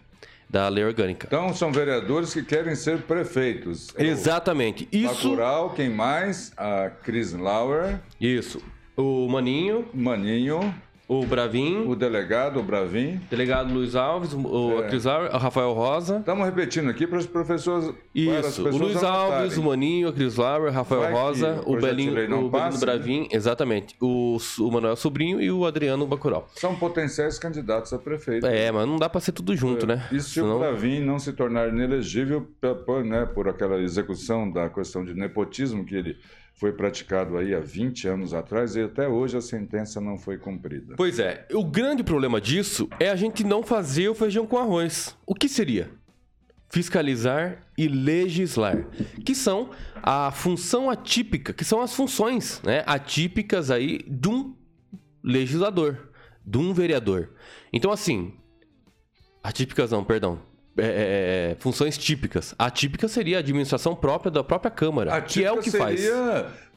[0.50, 1.26] da lei orgânica.
[1.28, 3.88] Então são vereadores que querem ser prefeitos.
[3.98, 4.86] Exatamente.
[4.92, 5.30] Isso.
[5.30, 6.52] Bacural, quem mais?
[6.58, 8.02] A Cris Lauer.
[8.20, 8.62] Isso.
[8.98, 9.88] O Maninho.
[9.94, 10.76] Maninho.
[11.08, 11.86] O Bravin.
[11.88, 13.22] O delegado, o Bravin.
[13.30, 14.88] Delegado Luiz Alves, o é.
[14.88, 16.18] Cris Lauer, o Rafael Rosa.
[16.18, 17.94] Estamos repetindo aqui para os professores.
[18.14, 22.46] Isso, o Luiz Alves, o Maninho, o Cris Lauer, o Rafael Vai Rosa, o Belinho,
[22.46, 23.28] o Bravin, né?
[23.32, 23.96] exatamente.
[24.02, 26.48] O, o Manuel Sobrinho e o Adriano Bacural.
[26.56, 28.48] São potenciais candidatos a prefeito.
[28.48, 29.96] É, mas não dá para ser tudo junto, é.
[29.96, 30.08] né?
[30.12, 30.56] E se Senão...
[30.56, 32.48] o Bravin não se tornar inelegível
[33.06, 36.18] né, por aquela execução da questão de nepotismo que ele
[36.56, 40.96] foi praticado aí há 20 anos atrás e até hoje a sentença não foi cumprida.
[40.96, 45.16] Pois é, o grande problema disso é a gente não fazer o feijão com arroz.
[45.26, 45.92] O que seria?
[46.70, 48.88] Fiscalizar e legislar,
[49.26, 49.70] que são
[50.02, 54.56] a função atípica, que são as funções né, atípicas aí de um
[55.24, 56.10] legislador,
[56.46, 57.30] de um vereador.
[57.72, 58.34] Então, assim,
[59.44, 60.42] atípicas não, perdão,
[60.78, 62.54] é, é, é, funções típicas.
[62.58, 65.86] A típica seria a administração própria da própria Câmara, que é o que seria...
[65.86, 66.06] faz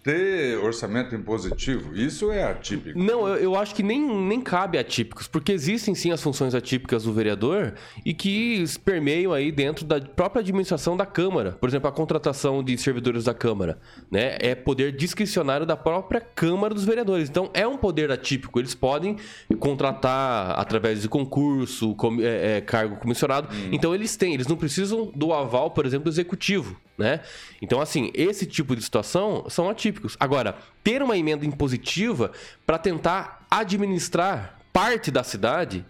[0.09, 2.99] ter orçamento impositivo, isso é atípico.
[2.99, 7.03] Não, eu, eu, acho que nem, nem cabe atípicos, porque existem sim as funções atípicas
[7.03, 7.75] do vereador
[8.07, 11.53] e que permeiam aí dentro da própria administração da Câmara.
[11.61, 13.79] Por exemplo, a contratação de servidores da Câmara,
[14.11, 14.39] né?
[14.41, 17.29] É poder discricionário da própria Câmara dos Vereadores.
[17.29, 18.59] Então, é um poder atípico.
[18.59, 19.19] Eles podem
[19.59, 23.55] contratar através de concurso, com, é, é, cargo comissionado.
[23.55, 23.69] Hum.
[23.73, 27.21] Então, eles têm, eles não precisam do aval, por exemplo, do executivo né?
[27.63, 29.98] Então, assim, esse tipo de situação são atípicos.
[30.19, 32.33] Agora, ter uma emenda impositiva
[32.67, 35.85] para tentar administrar parte da cidade.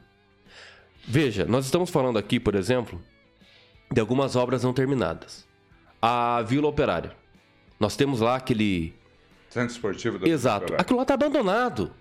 [1.06, 3.00] Veja, nós estamos falando aqui, por exemplo,
[3.90, 5.46] de algumas obras não terminadas.
[6.00, 7.12] A Vila Operária.
[7.78, 8.94] Nós temos lá aquele.
[9.50, 10.66] Centro Esportivo da Exato.
[10.66, 11.92] Vila Aquilo lá está abandonado.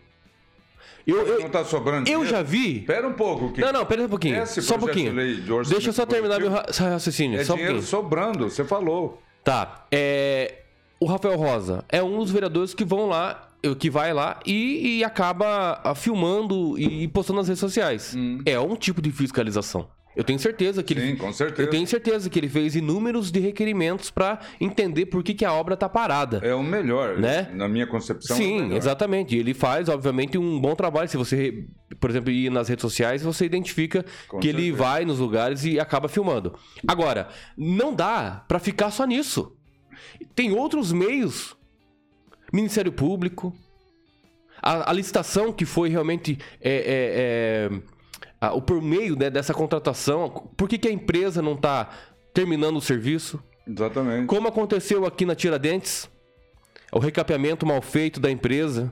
[1.05, 2.79] Eu, eu, não tá sobrando Eu já vi.
[2.79, 3.53] Espera um pouco.
[3.53, 3.61] Que...
[3.61, 4.43] Não, não, espera um pouquinho.
[4.43, 5.13] Esse só um pouquinho.
[5.13, 7.39] De Deixa eu só terminar meu raciocínio.
[7.39, 9.21] É só dinheiro um sobrando, você falou.
[9.41, 9.85] Tá.
[9.89, 10.63] É...
[10.99, 15.03] O Rafael Rosa é um dos vereadores que vão lá, que vai lá e, e
[15.03, 18.13] acaba filmando e postando nas redes sociais.
[18.17, 18.39] Hum.
[18.45, 19.88] É um tipo de fiscalização.
[20.15, 21.15] Eu tenho certeza que Sim, ele.
[21.17, 21.62] com certeza.
[21.62, 25.53] Eu tenho certeza que ele fez inúmeros de requerimentos para entender por que, que a
[25.53, 26.39] obra está parada.
[26.43, 27.51] É o melhor, Né?
[27.53, 28.36] Na minha concepção.
[28.36, 28.77] é Sim, melhor.
[28.77, 29.38] exatamente.
[29.38, 31.07] Ele faz, obviamente, um bom trabalho.
[31.07, 31.65] Se você,
[31.99, 34.77] por exemplo, ir nas redes sociais, você identifica Com que ele certeza.
[34.83, 36.55] vai nos lugares e acaba filmando.
[36.88, 39.55] Agora, não dá para ficar só nisso.
[40.36, 41.55] Tem outros meios.
[42.51, 43.53] Ministério Público.
[44.62, 50.29] A, a licitação que foi realmente é, é, é, por meio né, dessa contratação.
[50.55, 51.89] Por que, que a empresa não está
[52.33, 53.41] terminando o serviço?
[53.67, 54.27] Exatamente.
[54.27, 56.10] Como aconteceu aqui na Tiradentes,
[56.91, 58.91] o recapeamento mal feito da empresa,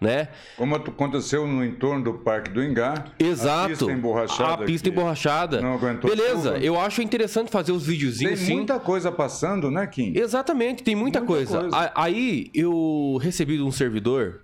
[0.00, 0.28] né?
[0.56, 3.06] Como aconteceu no entorno do Parque do Ingá.
[3.18, 3.64] Exato.
[3.64, 4.62] A pista emborrachada.
[4.64, 5.60] A pista emborrachada.
[5.62, 6.58] não aguentou Beleza, chuva.
[6.58, 8.56] eu acho interessante fazer os Tem videozinhos sim.
[8.56, 10.12] muita coisa passando, né, Kim?
[10.14, 11.60] Exatamente, tem muita, Muita coisa.
[11.60, 11.92] coisa.
[11.94, 14.42] Aí eu recebi de um servidor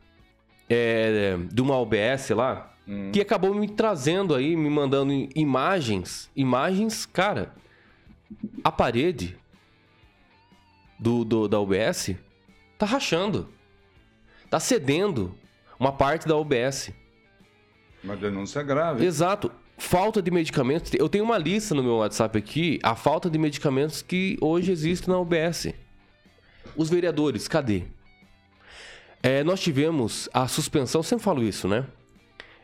[0.71, 3.11] é, de uma OBS lá Hum.
[3.13, 6.29] que acabou me trazendo aí, me mandando imagens.
[6.35, 7.55] Imagens, cara,
[8.65, 9.37] a parede
[10.99, 12.17] do, do- da OBS
[12.79, 13.49] tá rachando.
[14.51, 15.35] Tá cedendo
[15.83, 16.93] uma parte da OBS.
[18.05, 19.05] Uma denúncia grave.
[19.05, 19.51] Exato.
[19.77, 20.93] Falta de medicamentos.
[20.95, 25.09] Eu tenho uma lista no meu WhatsApp aqui, a falta de medicamentos que hoje existe
[25.09, 25.75] na UBS.
[26.77, 27.83] Os vereadores, cadê?
[29.21, 31.85] É, nós tivemos a suspensão, sempre falo isso, né?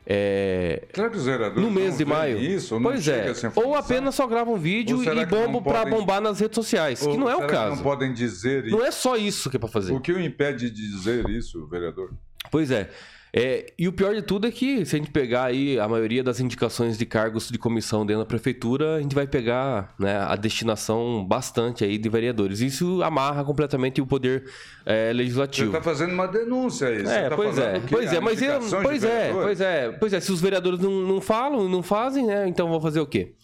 [0.06, 2.38] É, Será que os vereadores no mês não de maio.
[2.38, 3.26] Isso, pois é.
[3.56, 7.12] Ou apenas só gravam um vídeo e bombam pra podem- bombar nas redes sociais, Ou
[7.12, 7.76] que não é o caso.
[7.76, 8.76] não podem dizer isso?
[8.76, 9.92] Não é só isso que é pra fazer.
[9.92, 12.12] O que o impede de dizer isso, vereador?
[12.50, 12.90] Pois é.
[13.30, 16.22] É, e o pior de tudo é que, se a gente pegar aí a maioria
[16.24, 20.34] das indicações de cargos de comissão dentro da prefeitura, a gente vai pegar né, a
[20.34, 22.60] destinação bastante aí de vereadores.
[22.60, 24.50] Isso amarra completamente o poder
[24.86, 25.66] é, Você legislativo.
[25.68, 27.04] está fazendo uma denúncia aí.
[27.04, 29.90] Você É, tá pois é, pois é, mas eu, indicação de pois é, pois é,
[29.92, 33.00] pois é, se os vereadores não, não falam e não fazem, né, então vão fazer
[33.00, 33.34] o quê?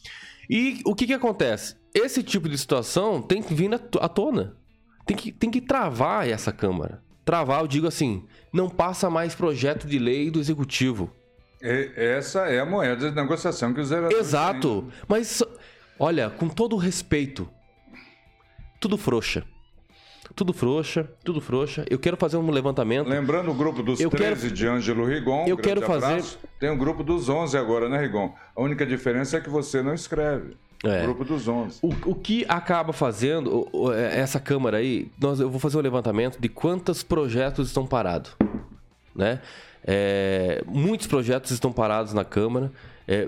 [0.49, 1.77] E o que que acontece?
[1.95, 4.57] Esse tipo de situação tem que vir à tona.
[5.07, 7.03] Tem que, tem que travar essa Câmara.
[7.25, 11.11] Travar, eu digo assim, não passa mais projeto de lei do Executivo.
[11.61, 14.87] Essa é a moeda de negociação que os Exato.
[15.09, 15.43] Mas,
[15.99, 17.49] olha, com todo respeito,
[18.79, 19.45] tudo frouxa.
[20.35, 21.85] Tudo frouxa, tudo frouxa.
[21.89, 23.05] Eu quero fazer um levantamento.
[23.07, 23.15] têm.
[23.15, 25.45] Lembrando o grupo dos Eu 13 de Ângelo Rigon.
[25.47, 26.39] Eu quero fazer- abraço.
[26.59, 28.35] Tem o grupo dos 11 agora, né, Rigon?
[28.57, 30.57] A única diferença é que você não escreve.
[30.85, 31.01] É.
[31.01, 31.79] O grupo dos 11.
[31.83, 36.39] O, o que acaba fazendo, é, essa Câmara aí, nós, eu vou fazer um levantamento
[36.39, 38.33] de quantos projetos estão parados.
[39.15, 39.41] Né?
[39.87, 42.71] É, muitos projetos estão parados na Câmara.
[43.07, 43.27] É,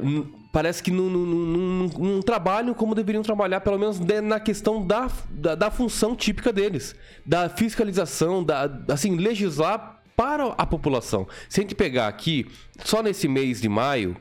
[0.52, 5.10] parece que não, não, não- não- trabalham como deveriam trabalhar, pelo menos na questão da,
[5.30, 11.28] da, da função típica deles, da fiscalização, da, assim, legislar para a população.
[11.48, 12.46] Se a gente pegar aqui,
[12.82, 14.16] só nesse mês de maio,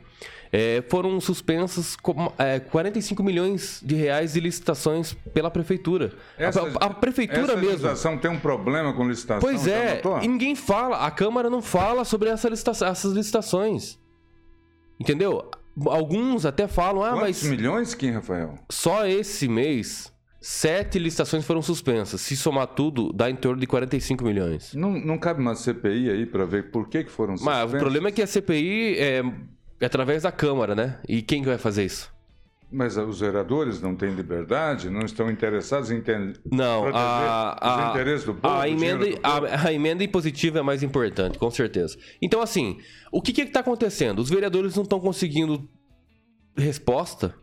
[0.52, 6.14] é, foram suspensas com- é, 45 milhões de reais de licitações pela prefeitura.
[6.40, 7.68] A- a, a prefeitura essa mesmo.
[7.70, 9.42] legislação tem um problema com licitação?
[9.42, 13.98] Pois é, e ninguém fala, a Câmara não fala sobre essa licitação- essas licitações.
[15.00, 15.50] Entendeu?
[15.88, 18.56] Alguns até falam, ah, Quantos mas milhões, Kim, Rafael?
[18.72, 22.22] só esse mês, sete licitações foram suspensas.
[22.22, 24.74] Se somar tudo, dá em torno de 45 milhões.
[24.74, 27.74] Não, não cabe uma CPI aí para ver por que, que foram Mas suspensas?
[27.74, 29.24] o problema é que a CPI é,
[29.86, 31.00] é através da Câmara, né?
[31.08, 32.14] E quem que vai fazer isso?
[32.72, 34.90] Mas os vereadores não têm liberdade?
[34.90, 38.54] Não estão interessados em ten- Não, proteger a, os a, interesses do povo?
[38.56, 39.46] a, emenda, do povo?
[39.46, 41.96] a, a emenda impositiva é mais importante, com certeza.
[42.22, 42.80] Então, assim,
[43.12, 44.20] o que está acontecendo?
[44.20, 45.70] Os vereadores não estão conseguindo
[46.58, 47.36] resposta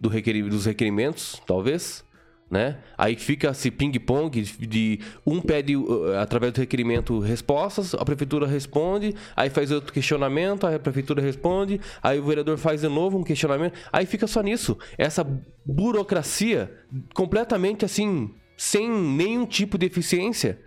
[0.00, 2.04] do dos requerimentos, talvez,
[2.50, 2.78] né?
[2.98, 9.14] Aí fica esse ping-pong de, um pede uh, através do requerimento respostas, a prefeitura responde,
[9.36, 13.78] aí faz outro questionamento, a prefeitura responde, aí o vereador faz de novo um questionamento,
[13.92, 14.76] aí fica só nisso.
[14.98, 15.24] Essa
[15.64, 16.72] burocracia
[17.14, 20.58] completamente assim, sem nenhum tipo de eficiência.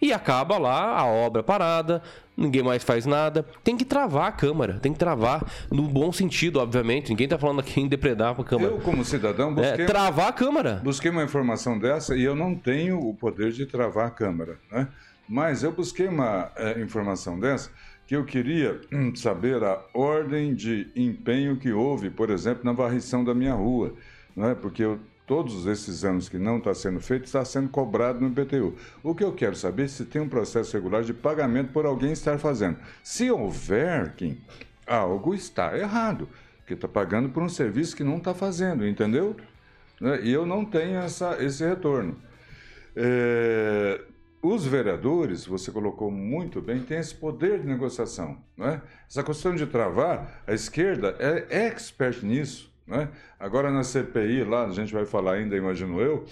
[0.00, 2.00] E acaba lá a obra parada,
[2.36, 3.44] ninguém mais faz nada.
[3.64, 7.10] Tem que travar a Câmara, tem que travar no bom sentido, obviamente.
[7.10, 8.72] Ninguém tá falando aqui em depredar a Câmara.
[8.74, 10.80] Eu, como cidadão, É, busquei, travar a Câmara.
[10.84, 14.86] busquei uma informação dessa e eu não tenho o poder de travar a Câmara, né?
[15.28, 17.70] Mas eu busquei uma eh, informação dessa
[18.06, 23.22] que eu queria hum, saber a ordem de empenho que houve, por exemplo, na varrição
[23.22, 23.92] da minha rua,
[24.34, 24.54] não é?
[24.54, 24.98] Porque eu,
[25.28, 28.74] todos esses anos que não está sendo feito, está sendo cobrado no IPTU.
[29.02, 32.12] O que eu quero saber é se tem um processo regular de pagamento por alguém
[32.12, 32.78] estar fazendo.
[33.04, 34.40] Se houver, Kim,
[34.86, 39.36] algo está errado, porque está pagando por um serviço que não está fazendo, entendeu?
[40.00, 40.20] Né?
[40.22, 42.16] E eu não tenho essa, esse retorno.
[42.96, 44.00] É,
[44.40, 48.38] os vereadores, você colocou muito bem, têm esse poder de negociação.
[48.56, 48.82] Não é?
[49.06, 52.72] Essa questão de travar, a esquerda é expert nisso.
[52.88, 53.08] Né?
[53.38, 56.24] Agora na CPI, lá, a gente vai falar ainda, imagino eu,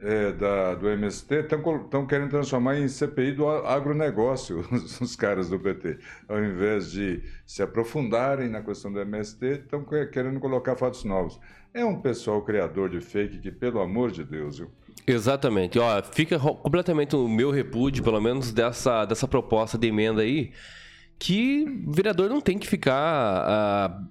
[0.00, 5.58] é, da, do MST, estão querendo transformar em CPI do agronegócio, os, os caras do
[5.58, 5.98] PT.
[6.28, 11.38] Ao invés de se aprofundarem na questão do MST, estão querendo colocar fatos novos.
[11.72, 14.68] É um pessoal criador de fake que, pelo amor de Deus, viu?
[15.06, 15.78] Exatamente.
[15.78, 20.50] Ó, fica completamente o meu repúdio, pelo menos, dessa, dessa proposta de emenda aí,
[21.20, 24.02] que vereador não tem que ficar ah,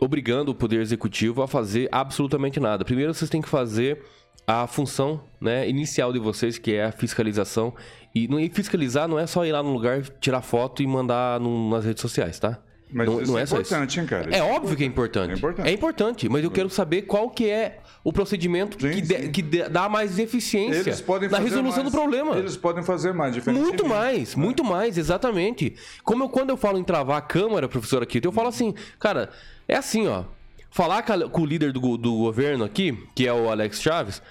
[0.00, 2.84] obrigando o Poder Executivo a fazer absolutamente nada.
[2.84, 4.02] Primeiro, vocês têm que fazer
[4.46, 7.74] a função né, inicial de vocês, que é a fiscalização.
[8.14, 11.70] E, e fiscalizar não é só ir lá no lugar, tirar foto e mandar no,
[11.70, 12.58] nas redes sociais, tá?
[12.92, 14.34] Mas não, isso não é, é importante, hein, cara?
[14.34, 15.32] É é óbvio que é importante.
[15.32, 15.68] É importante.
[15.68, 19.42] É importante, mas eu quero saber qual que é o procedimento sim, que, de, que
[19.68, 20.92] dá mais eficiência
[21.30, 21.92] na resolução mais.
[21.92, 22.36] do problema.
[22.36, 23.36] Eles podem fazer mais.
[23.46, 25.76] Muito mais, muito mais, exatamente.
[26.02, 29.30] Como eu, quando eu falo em travar a câmara, professor, aqui, eu falo assim, cara,
[29.70, 30.24] é assim, ó.
[30.70, 34.22] Falar com o líder do, do governo aqui, que é o Alex Chaves,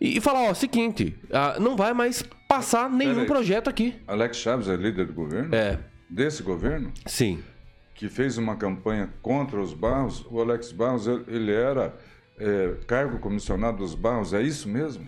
[0.00, 3.94] e, e falar, ó, seguinte, ah, não vai mais passar nenhum projeto aqui.
[4.06, 5.54] Alex Chaves é líder do governo?
[5.54, 5.78] É.
[6.08, 6.92] Desse governo?
[7.04, 7.42] Sim.
[7.94, 10.24] Que fez uma campanha contra os Barros.
[10.30, 11.94] O Alex Barros, ele era
[12.38, 15.06] é, cargo comissionado dos Barros, é isso mesmo?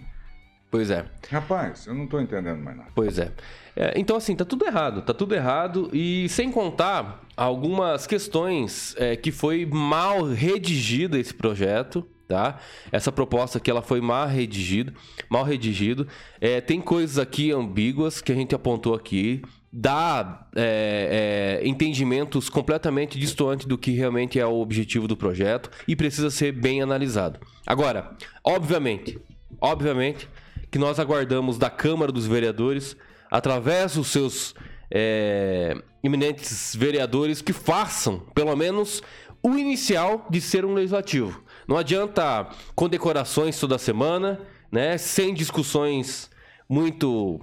[0.70, 1.06] Pois é.
[1.30, 2.90] Rapaz, eu não estou entendendo mais nada.
[2.94, 3.32] Pois é.
[3.74, 3.94] é.
[3.96, 5.00] Então, assim, tá tudo errado.
[5.02, 5.88] Tá tudo errado.
[5.94, 12.04] E sem contar algumas questões é, que foi mal redigida esse projeto.
[12.26, 12.58] Tá?
[12.92, 14.92] Essa proposta aqui ela foi mal redigida,
[15.30, 16.06] mal redigido.
[16.40, 19.40] É, tem coisas aqui ambíguas que a gente apontou aqui,
[19.72, 25.96] dá é, é, entendimentos completamente distantes do que realmente é o objetivo do projeto e
[25.96, 27.40] precisa ser bem analisado.
[27.66, 29.18] Agora, obviamente,
[29.58, 30.28] obviamente,
[30.70, 32.94] que nós aguardamos da Câmara dos Vereadores,
[33.30, 34.54] através dos seus
[34.90, 39.02] é, eminentes vereadores, que façam, pelo menos,
[39.42, 41.42] o inicial de ser um legislativo.
[41.66, 44.98] Não adianta condecorações toda semana, né?
[44.98, 46.30] Sem discussões
[46.68, 47.40] muito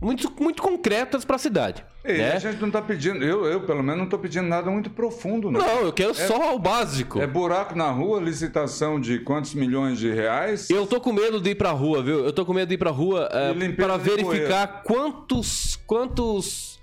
[0.00, 1.84] muito, muito concretas para a cidade.
[2.04, 2.32] E né?
[2.32, 5.50] a gente não está pedindo, eu, eu pelo menos não estou pedindo nada muito profundo.
[5.50, 7.20] Não, não eu quero é, só o básico.
[7.20, 10.70] É buraco na rua, licitação de quantos milhões de reais?
[10.70, 12.24] Eu tô com medo de ir para a rua, viu?
[12.24, 16.80] Eu tô com medo de ir para a rua é, para verificar quantos, quantos,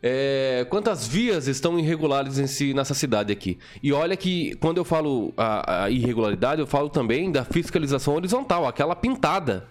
[0.00, 3.58] é, quantas vias estão irregulares em si nessa cidade aqui.
[3.82, 8.68] E olha que quando eu falo a, a irregularidade, eu falo também da fiscalização horizontal,
[8.68, 9.66] aquela pintada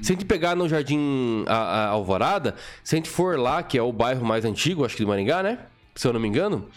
[0.00, 3.76] se a gente pegar no Jardim a, a Alvorada, se a gente for lá, que
[3.76, 5.58] é o bairro mais antigo, acho que de Maringá, né?
[5.94, 6.68] Se eu não me engano,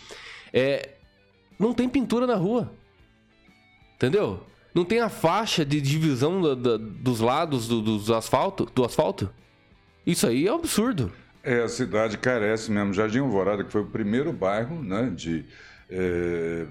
[0.51, 0.89] é,
[1.57, 2.71] não tem pintura na rua.
[3.95, 4.43] Entendeu?
[4.73, 9.29] Não tem a faixa de divisão do, do, dos lados do, do, asfalto, do asfalto.
[10.05, 11.13] Isso aí é um absurdo.
[11.41, 12.93] É, a cidade carece mesmo.
[12.93, 15.45] Jardim Alvorada, que foi o primeiro bairro né, de
[15.89, 16.65] é,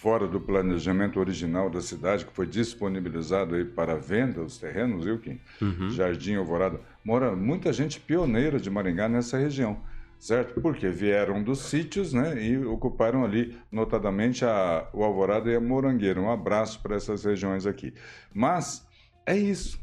[0.00, 5.18] fora do planejamento original da cidade, que foi disponibilizado aí para venda os terrenos, viu,
[5.18, 5.38] Kim?
[5.60, 5.90] Uhum.
[5.90, 6.80] Jardim Alvorada.
[7.04, 9.78] Mora muita gente pioneira de Maringá nessa região,
[10.18, 10.58] certo?
[10.58, 16.18] Porque vieram dos sítios, né, e ocuparam ali, notadamente, a, o Alvorada e a Morangueira.
[16.18, 17.92] Um abraço para essas regiões aqui.
[18.32, 18.88] Mas
[19.26, 19.78] é isso.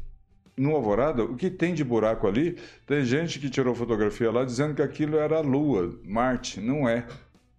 [0.56, 4.74] No Alvorada, o que tem de buraco ali, tem gente que tirou fotografia lá dizendo
[4.74, 6.60] que aquilo era a Lua, Marte.
[6.60, 7.06] Não é.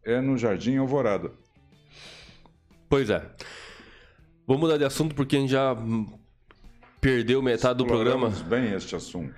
[0.03, 1.31] É no Jardim Alvorada.
[2.89, 3.23] Pois é.
[4.47, 5.77] Vamos mudar de assunto porque a gente já
[6.99, 8.29] perdeu metade do programa.
[8.49, 9.35] bem este assunto.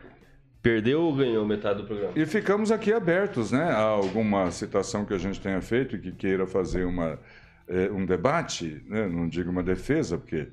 [0.62, 2.14] Perdeu ou ganhou metade do programa?
[2.16, 3.64] E ficamos aqui abertos, né?
[3.64, 7.20] A alguma citação que a gente tenha feito e que queira fazer uma,
[7.68, 9.08] é, um debate, né?
[9.08, 10.48] não digo uma defesa, porque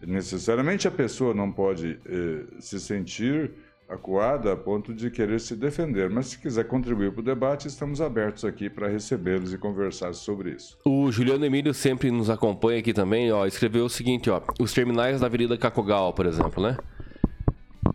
[0.00, 3.52] necessariamente a pessoa não pode é, se sentir
[3.92, 8.00] acuada a ponto de querer se defender, mas se quiser contribuir para o debate, estamos
[8.00, 10.78] abertos aqui para recebê-los e conversar sobre isso.
[10.84, 15.20] O Juliano Emílio sempre nos acompanha aqui também, ó, escreveu o seguinte, ó, os terminais
[15.20, 16.76] da Avenida Cacogal, por exemplo, né?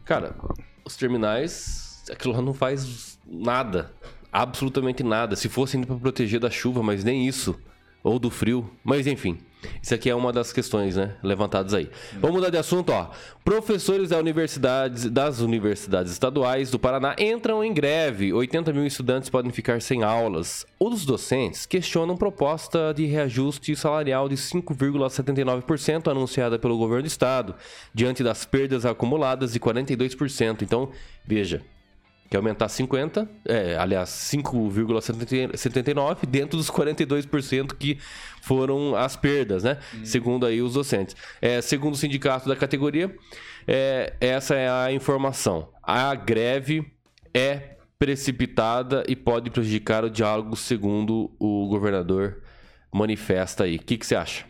[0.05, 0.35] Cara,
[0.85, 3.91] os terminais, aquilo lá não faz nada,
[4.31, 5.35] absolutamente nada.
[5.35, 7.59] Se fosse para proteger da chuva, mas nem isso,
[8.03, 9.37] ou do frio, mas enfim.
[9.81, 11.15] Isso aqui é uma das questões, né?
[11.23, 11.89] Levantadas aí.
[12.13, 13.11] Vamos mudar de assunto, ó.
[13.43, 18.33] Professores da universidades, das universidades estaduais do Paraná entram em greve.
[18.33, 20.65] 80 mil estudantes podem ficar sem aulas.
[20.79, 27.55] Os docentes questionam proposta de reajuste salarial de 5,79% anunciada pelo governo do estado,
[27.93, 30.61] diante das perdas acumuladas de 42%.
[30.61, 30.89] Então,
[31.25, 31.61] veja,
[32.29, 37.97] que é aumentar 50, é, aliás, 5,79 dentro dos 42% que
[38.41, 39.77] foram as perdas, né?
[39.95, 40.05] Hum.
[40.05, 41.15] Segundo aí os docentes.
[41.41, 43.15] É, segundo o sindicato da categoria,
[43.67, 45.69] é, essa é a informação.
[45.81, 46.85] A greve
[47.33, 52.43] é precipitada e pode prejudicar o diálogo, segundo o governador
[52.93, 53.77] manifesta aí.
[53.77, 54.45] O que, que você acha?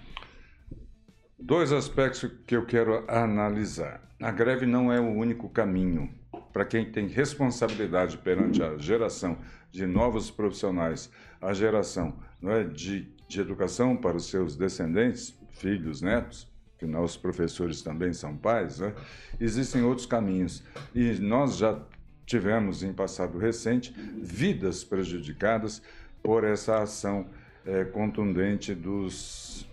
[1.39, 4.01] Dois aspectos que eu quero analisar.
[4.19, 6.09] A greve não é o único caminho
[6.51, 9.37] para quem tem responsabilidade perante a geração
[9.71, 11.09] de novos profissionais,
[11.41, 17.17] a geração não é, de, de educação para os seus descendentes, filhos, netos, afinal os
[17.17, 18.93] professores também são pais, né?
[19.39, 20.63] existem outros caminhos.
[20.93, 21.79] E nós já
[22.25, 25.81] tivemos, em passado recente, vidas prejudicadas
[26.21, 27.27] por essa ação
[27.65, 29.67] é, contundente dos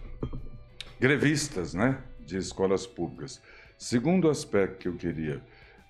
[1.00, 3.42] grevistas né, de escolas públicas.
[3.76, 5.42] Segundo aspecto que eu queria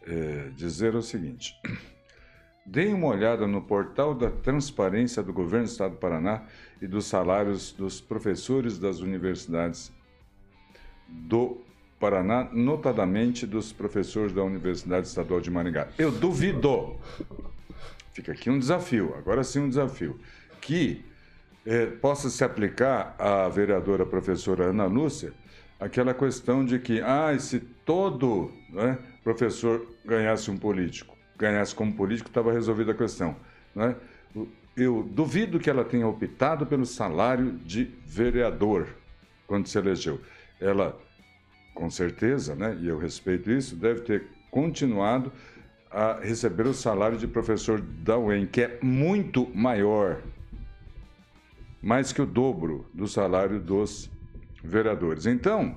[0.06, 1.54] é, dizer o seguinte:
[2.64, 6.42] deem uma olhada no portal da transparência do Governo do Estado do Paraná
[6.80, 9.92] e dos salários dos professores das universidades
[11.08, 11.60] do
[11.98, 15.88] Paraná, notadamente dos professores da Universidade Estadual de Maringá.
[15.98, 16.96] Eu duvido,
[18.12, 20.18] fica aqui um desafio, agora sim um desafio,
[20.60, 21.04] que
[21.64, 25.32] é, possa se aplicar à vereadora professora Ana Lúcia
[25.84, 32.30] aquela questão de que, ah, se todo né, professor ganhasse um político, ganhasse como político,
[32.30, 33.36] estava resolvida a questão.
[33.74, 33.94] Né?
[34.74, 38.88] Eu duvido que ela tenha optado pelo salário de vereador
[39.46, 40.20] quando se elegeu.
[40.58, 40.98] Ela,
[41.74, 45.30] com certeza, né, e eu respeito isso, deve ter continuado
[45.90, 50.22] a receber o salário de professor da UEM, que é muito maior
[51.82, 54.10] mais que o dobro do salário dos
[54.64, 55.26] vereadores.
[55.26, 55.76] Então,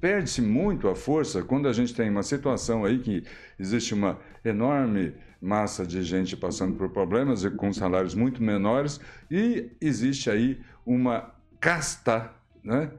[0.00, 3.24] perde-se muito a força quando a gente tem uma situação aí que
[3.58, 9.70] existe uma enorme massa de gente passando por problemas e com salários muito menores e
[9.80, 12.30] existe aí uma casta,
[12.62, 12.90] né?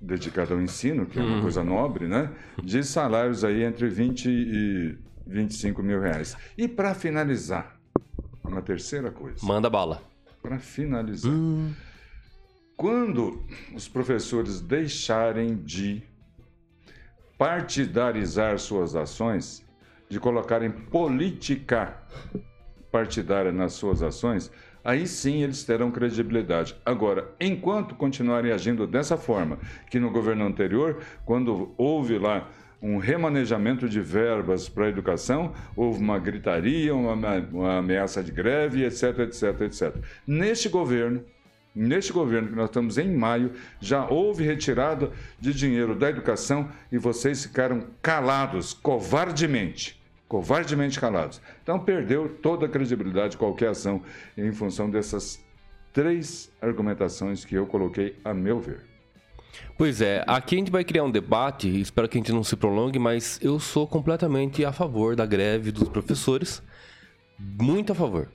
[0.00, 1.42] dedicada ao ensino, que é uma hum.
[1.42, 2.30] coisa nobre, né?
[2.62, 6.36] De salários aí entre 20 e 25 mil reais.
[6.56, 7.76] E para finalizar,
[8.44, 9.44] uma terceira coisa.
[9.44, 10.02] Manda bala
[10.42, 11.32] para finalizar.
[11.32, 11.72] Hum.
[12.76, 13.42] Quando
[13.74, 16.02] os professores deixarem de
[17.38, 19.64] partidarizar suas ações,
[20.10, 21.96] de colocarem política
[22.92, 24.52] partidária nas suas ações,
[24.84, 26.76] aí sim eles terão credibilidade.
[26.84, 29.58] Agora, enquanto continuarem agindo dessa forma,
[29.90, 32.46] que no governo anterior, quando houve lá
[32.80, 38.84] um remanejamento de verbas para a educação, houve uma gritaria, uma, uma ameaça de greve,
[38.84, 39.96] etc, etc, etc.
[40.26, 41.24] Neste governo,
[41.76, 46.96] Neste governo que nós estamos em maio, já houve retirada de dinheiro da educação e
[46.96, 50.00] vocês ficaram calados, covardemente.
[50.26, 51.38] Covardemente calados.
[51.62, 54.02] Então perdeu toda a credibilidade de qualquer ação
[54.38, 55.38] em função dessas
[55.92, 58.80] três argumentações que eu coloquei a meu ver.
[59.76, 62.56] Pois é, aqui a gente vai criar um debate, espero que a gente não se
[62.56, 66.62] prolongue, mas eu sou completamente a favor da greve dos professores.
[67.38, 68.30] Muito a favor.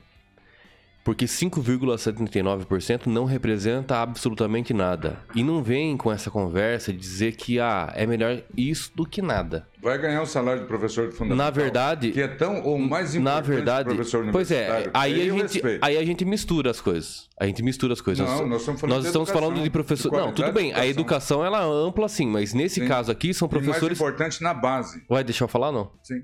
[1.03, 5.19] Porque 5,79% não representa absolutamente nada.
[5.33, 9.21] E não vem com essa conversa de dizer que ah, é melhor isso do que
[9.21, 9.67] nada.
[9.81, 11.45] Vai ganhar o salário de professor de fundamental.
[11.45, 15.33] Na verdade, que é tão ou mais importante na verdade, professor Pois é, aí a,
[15.33, 17.27] gente, aí a gente mistura as coisas.
[17.39, 18.27] A gente mistura as coisas.
[18.27, 20.11] Não, nós estamos falando, nós de estamos falando de professor.
[20.11, 20.71] De não, tudo bem.
[20.73, 22.87] A educação ela é ampla sim, mas nesse sim.
[22.87, 23.97] caso aqui são professores.
[23.97, 25.03] E mais importante na base.
[25.09, 25.91] Vai deixar eu falar não?
[26.03, 26.23] Sim.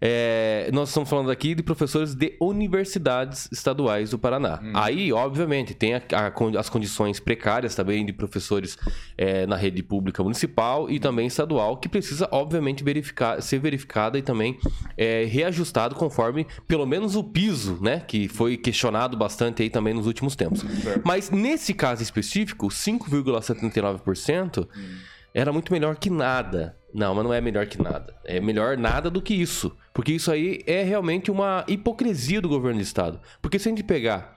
[0.00, 4.58] É, nós estamos falando aqui de professores de universidades estaduais do Paraná.
[4.62, 4.72] Hum.
[4.74, 8.78] Aí, obviamente, tem a, a, as condições precárias também de professores
[9.18, 14.22] é, na rede pública municipal e também estadual, que precisa, obviamente, verificar, ser verificada e
[14.22, 14.58] também
[14.96, 18.00] é, reajustado conforme, pelo menos, o piso, né?
[18.00, 20.60] Que foi questionado bastante aí também nos últimos tempos.
[20.60, 21.02] Certo.
[21.04, 24.96] Mas nesse caso específico, 5,79% hum.
[25.34, 26.79] era muito melhor que nada.
[26.92, 28.14] Não, mas não é melhor que nada.
[28.24, 29.76] É melhor nada do que isso.
[29.94, 33.20] Porque isso aí é realmente uma hipocrisia do governo do estado.
[33.40, 34.34] Porque se a gente pegar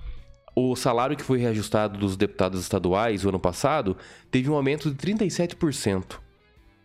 [0.55, 3.97] o salário que foi reajustado dos deputados estaduais o ano passado,
[4.29, 6.19] teve um aumento de 37%.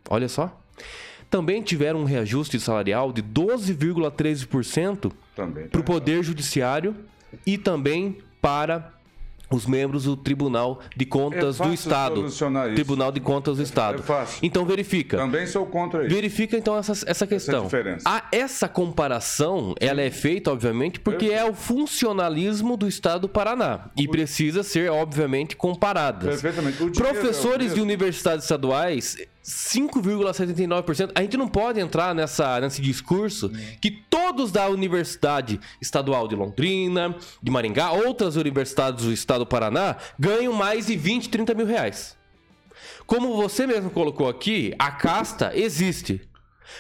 [0.09, 0.59] Olha só.
[1.29, 5.13] Também tiveram um reajuste salarial de 12,13%
[5.71, 6.97] para o Poder Judiciário
[7.47, 8.95] e também para
[9.51, 12.27] os membros do Tribunal de Contas é do Estado.
[12.75, 14.01] Tribunal de Contas do Estado.
[14.01, 14.39] É fácil.
[14.43, 15.17] Então verifica.
[15.17, 16.15] Também sou contra isso.
[16.15, 17.67] Verifica então essa, essa questão.
[17.67, 18.09] Essa, diferença.
[18.09, 23.91] A, essa comparação, ela é feita, obviamente, porque é o funcionalismo do Estado do Paraná.
[23.97, 26.41] E precisa ser, obviamente, comparadas.
[26.41, 26.79] Perfeitamente.
[26.93, 29.17] Professores é de universidades estaduais
[29.49, 31.13] 5,79%.
[31.15, 37.17] A gente não pode entrar nessa, nesse discurso que todos da Universidade Estadual de Londrina,
[37.43, 42.17] de Maringá, outras universidades do estado do Paraná, ganham mais de 20, 30 mil reais.
[43.07, 46.21] Como você mesmo colocou aqui, a casta existe.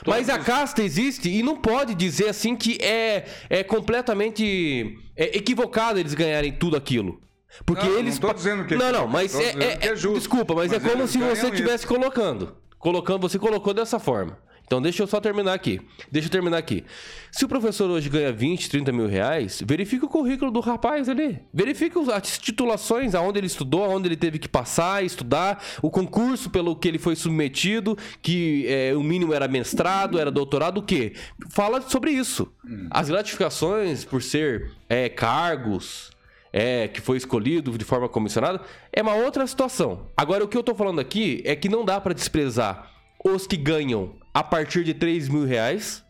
[0.07, 5.99] Mas a casta existe e não pode dizer assim que é, é completamente é equivocado
[5.99, 7.19] eles ganharem tudo aquilo.
[7.65, 8.19] Porque Não, não eles.
[8.19, 10.19] tô pa- dizendo que Não, não, mas tô é, é- é justo.
[10.19, 12.57] Desculpa, mas, Mas é como se você estivesse colocando.
[12.79, 14.39] Colocando, você colocou dessa forma.
[14.65, 15.81] Então deixa eu só terminar aqui.
[16.13, 16.85] Deixa eu terminar aqui.
[17.33, 21.39] Se o professor hoje ganha 20, 30 mil reais, verifique o currículo do rapaz ali.
[21.55, 26.77] Verifique as titulações, aonde ele estudou, aonde ele teve que passar, estudar, o concurso pelo
[26.77, 31.15] que ele foi submetido, que é, o mínimo era mestrado, era doutorado, o quê?
[31.49, 32.53] Fala sobre isso.
[32.91, 36.11] As gratificações por ser é, cargos,
[36.53, 38.61] é, que foi escolhido de forma comissionada,
[38.93, 40.07] é uma outra situação.
[40.17, 42.91] Agora, o que eu tô falando aqui é que não dá pra desprezar
[43.25, 46.05] os que ganham a partir de 3 mil reais,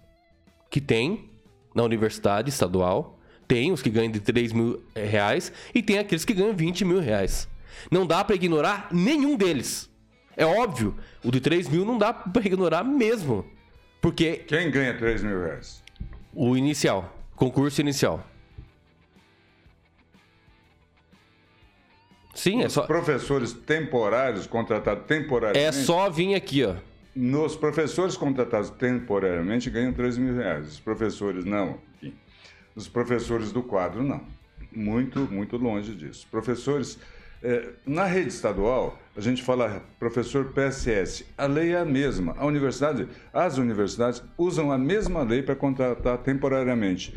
[0.70, 1.30] que tem
[1.74, 6.34] na universidade estadual, tem os que ganham de 3 mil reais, e tem aqueles que
[6.34, 7.48] ganham 20 mil reais.
[7.90, 9.88] Não dá pra ignorar nenhum deles.
[10.36, 13.44] É óbvio, o de 3 mil não dá pra ignorar mesmo.
[14.00, 15.82] Porque Quem ganha 3 mil reais?
[16.34, 18.24] o inicial, concurso inicial.
[22.38, 25.66] Sim, é só, Professores temporários, contratados temporariamente.
[25.66, 26.74] é só vir aqui, ó.
[27.14, 30.68] Nos professores contratados temporariamente ganham 3 mil reais.
[30.68, 31.78] Os professores não.
[32.76, 34.20] Os professores do quadro não.
[34.70, 36.28] Muito, muito longe disso.
[36.30, 36.96] Professores.
[37.42, 41.24] eh, na rede estadual, a gente fala professor PSS.
[41.36, 42.36] A lei é a mesma.
[42.38, 47.16] A universidade, as universidades usam a mesma lei para contratar temporariamente.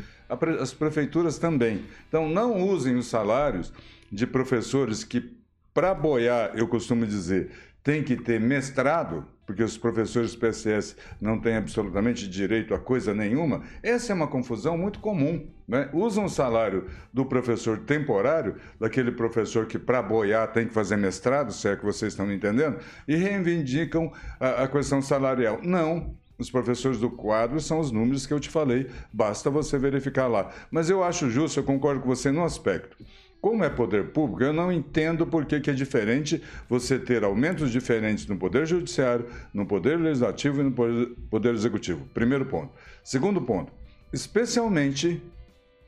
[0.59, 1.83] As prefeituras também.
[2.07, 3.71] Então, não usem os salários
[4.11, 5.37] de professores que,
[5.73, 7.51] para boiar, eu costumo dizer,
[7.83, 13.63] tem que ter mestrado, porque os professores PSS não têm absolutamente direito a coisa nenhuma.
[13.81, 15.47] Essa é uma confusão muito comum.
[15.67, 15.89] Né?
[15.93, 21.51] Usam o salário do professor temporário, daquele professor que, para boiar, tem que fazer mestrado,
[21.51, 25.59] se é que vocês estão me entendendo, e reivindicam a, a questão salarial.
[25.63, 26.15] Não.
[26.37, 30.51] Os professores do quadro são os números que eu te falei, basta você verificar lá.
[30.71, 32.97] Mas eu acho justo, eu concordo com você num aspecto.
[33.41, 37.71] Como é poder público, eu não entendo por que, que é diferente você ter aumentos
[37.71, 42.05] diferentes no Poder Judiciário, no Poder Legislativo e no Poder, poder Executivo.
[42.13, 42.71] Primeiro ponto.
[43.03, 43.73] Segundo ponto,
[44.13, 45.19] especialmente,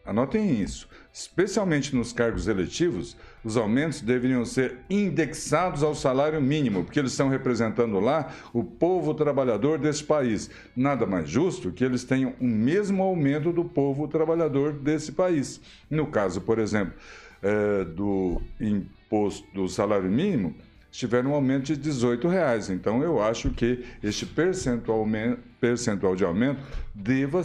[0.04, 6.98] anotem isso, especialmente nos cargos eletivos, os aumentos deveriam ser indexados ao salário mínimo, porque
[6.98, 10.50] eles estão representando lá o povo trabalhador desse país.
[10.76, 15.62] Nada mais justo que eles tenham o mesmo aumento do povo trabalhador desse país.
[15.88, 16.96] No caso, por exemplo,
[17.44, 20.56] eh, do imposto do salário mínimo,
[20.90, 22.70] tiveram um aumento de 18 reais.
[22.70, 25.06] Então, eu acho que este percentual,
[25.60, 26.62] percentual de aumento
[26.94, 27.42] deva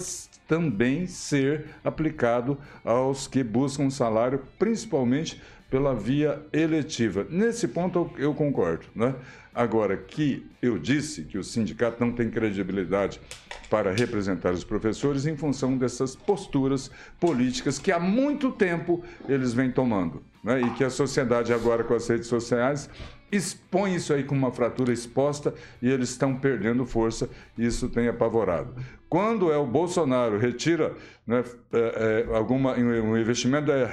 [0.47, 5.41] também ser aplicado aos que buscam salário, principalmente
[5.71, 7.27] pela via eletiva.
[7.29, 8.85] Nesse ponto, eu, eu concordo.
[8.95, 9.15] Né?
[9.59, 13.21] Agora, que eu disse que o sindicato não tem credibilidade
[13.69, 16.89] para representar os professores em função dessas posturas
[17.19, 20.23] políticas que há muito tempo eles vêm tomando.
[20.45, 20.61] Né?
[20.61, 22.89] E que a sociedade agora com as redes sociais
[23.33, 25.53] expõe isso aí com uma fratura exposta
[25.83, 27.29] e eles estão perdendo força
[27.59, 28.77] e isso tem apavorado.
[29.09, 30.95] Quando é o Bolsonaro retira
[31.27, 31.43] né,
[31.73, 33.91] é, é, alguma, um investimento da,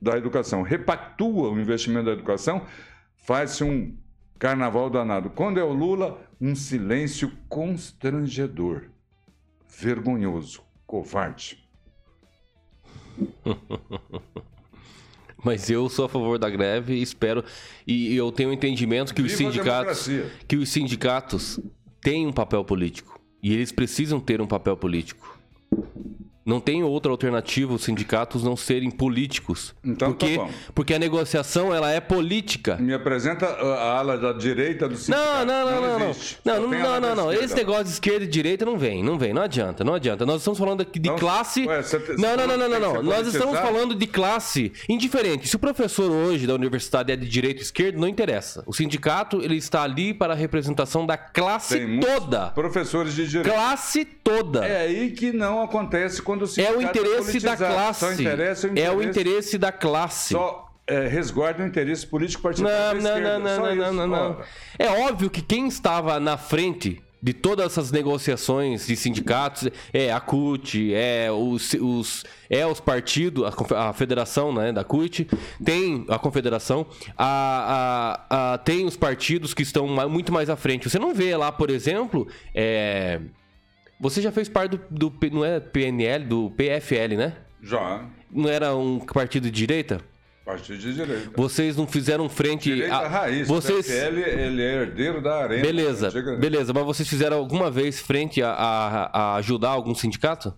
[0.00, 2.62] da educação, repactua o investimento da educação,
[3.16, 3.96] faz-se um
[4.38, 5.30] carnaval danado.
[5.30, 8.84] Quando é o Lula, um silêncio constrangedor,
[9.68, 11.68] vergonhoso, covarde.
[15.44, 17.44] Mas eu sou a favor da greve e espero.
[17.86, 20.08] E eu tenho o entendimento que os Viva a sindicatos.
[20.46, 21.60] Que os sindicatos
[22.00, 23.20] têm um papel político.
[23.40, 25.37] E eles precisam ter um papel político.
[26.48, 29.74] Não tem outra alternativa os sindicatos não serem políticos.
[29.84, 30.50] Então tá porque, bom.
[30.74, 32.76] porque a negociação ela é política.
[32.76, 35.44] Me apresenta a ala da direita do Não, sindicato.
[35.46, 35.98] não, não, não, não.
[35.98, 37.32] Não, não, não, não, não.
[37.32, 37.44] esquerda.
[37.44, 40.24] Esse negócio de esquerda e direita não vem, não vem, não adianta, não adianta.
[40.24, 41.66] Nós estamos falando aqui de Então, classe.
[42.16, 43.02] Não, não, não, não, não, não.
[43.02, 45.46] Nós estamos falando de classe indiferente.
[45.46, 48.62] Se o professor hoje da universidade é de direita ou esquerda, não interessa.
[48.66, 52.46] O sindicato, ele está ali para a representação da classe toda.
[52.52, 53.54] Professores de direito.
[53.54, 54.64] Classe toda.
[54.66, 58.04] É aí que não acontece quando o É sindicato o interesse da classe.
[58.04, 58.66] O É o interesse-
[59.08, 60.34] interesse da classe.
[60.34, 63.38] Só é, resguarda o interesse político partidário Não, da não, esquerda.
[63.38, 64.40] não, não, não, não, não,
[64.78, 70.20] É óbvio que quem estava na frente de todas essas negociações de sindicatos é a
[70.20, 75.28] CUT, é os, os é os partidos, a, a federação né, da CUT,
[75.64, 76.86] tem a confederação,
[77.16, 80.88] a, a- a- tem os partidos que estão muito mais à frente.
[80.88, 83.20] Você não vê lá, por exemplo, é,
[84.00, 87.36] você já fez parte do, do não é PNL, do PFL, né?
[87.62, 90.00] Já, Não era um partido de direita?
[90.44, 91.30] partido de direita.
[91.36, 92.72] Vocês não fizeram frente.
[92.72, 93.46] Direita a- raiz.
[93.46, 93.80] Vocês.
[93.86, 95.60] O PFL, ele é herdeiro da arena.
[95.62, 96.72] Beleza, Antiga- beleza.
[96.72, 100.54] Mas vocês fizeram alguma vez frente a, a- a ajudar algum sindicato?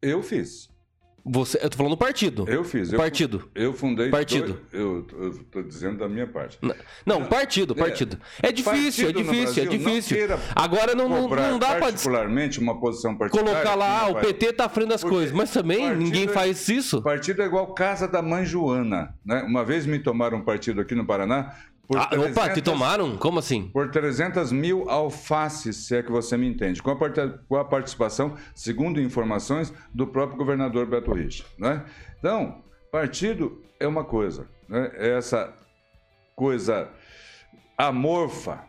[0.00, 0.68] Eu fiz.
[1.24, 2.44] Você, eu tô falando partido.
[2.48, 2.92] Eu fiz.
[2.92, 3.48] Eu partido.
[3.54, 4.10] Eu fundei.
[4.10, 4.58] Partido.
[4.72, 6.58] Dois, eu, eu tô dizendo da minha parte.
[6.60, 6.74] Não,
[7.06, 8.18] não partido, partido.
[8.42, 10.16] É, é difícil, é difícil, é difícil.
[10.54, 13.52] Agora não, não, não dá para particularmente uma posição partidária.
[13.52, 16.68] Colocar lá, ah, o PT tá à frente das coisas, mas também ninguém é, faz
[16.68, 17.00] isso.
[17.02, 19.42] Partido é igual casa da mãe Joana, né?
[19.42, 21.54] Uma vez me tomaram um partido aqui no Paraná
[21.96, 23.16] ah, 300, opa, te tomaram?
[23.16, 23.68] Como assim?
[23.68, 26.82] Por 300 mil alfaces, se é que você me entende.
[26.82, 26.96] Com a,
[27.48, 31.44] com a participação, segundo informações, do próprio governador Beto Rich.
[31.58, 31.84] Né?
[32.18, 34.46] Então, partido é uma coisa.
[34.68, 34.90] Né?
[34.94, 35.52] É essa
[36.36, 36.88] coisa
[37.76, 38.64] amorfa,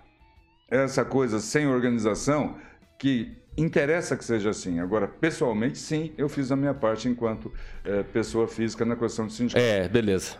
[0.69, 2.57] essa coisa sem organização,
[2.97, 4.79] que interessa que seja assim.
[4.79, 7.51] Agora, pessoalmente, sim, eu fiz a minha parte enquanto
[7.83, 9.63] é, pessoa física na questão do sindicato.
[9.63, 10.37] É, beleza.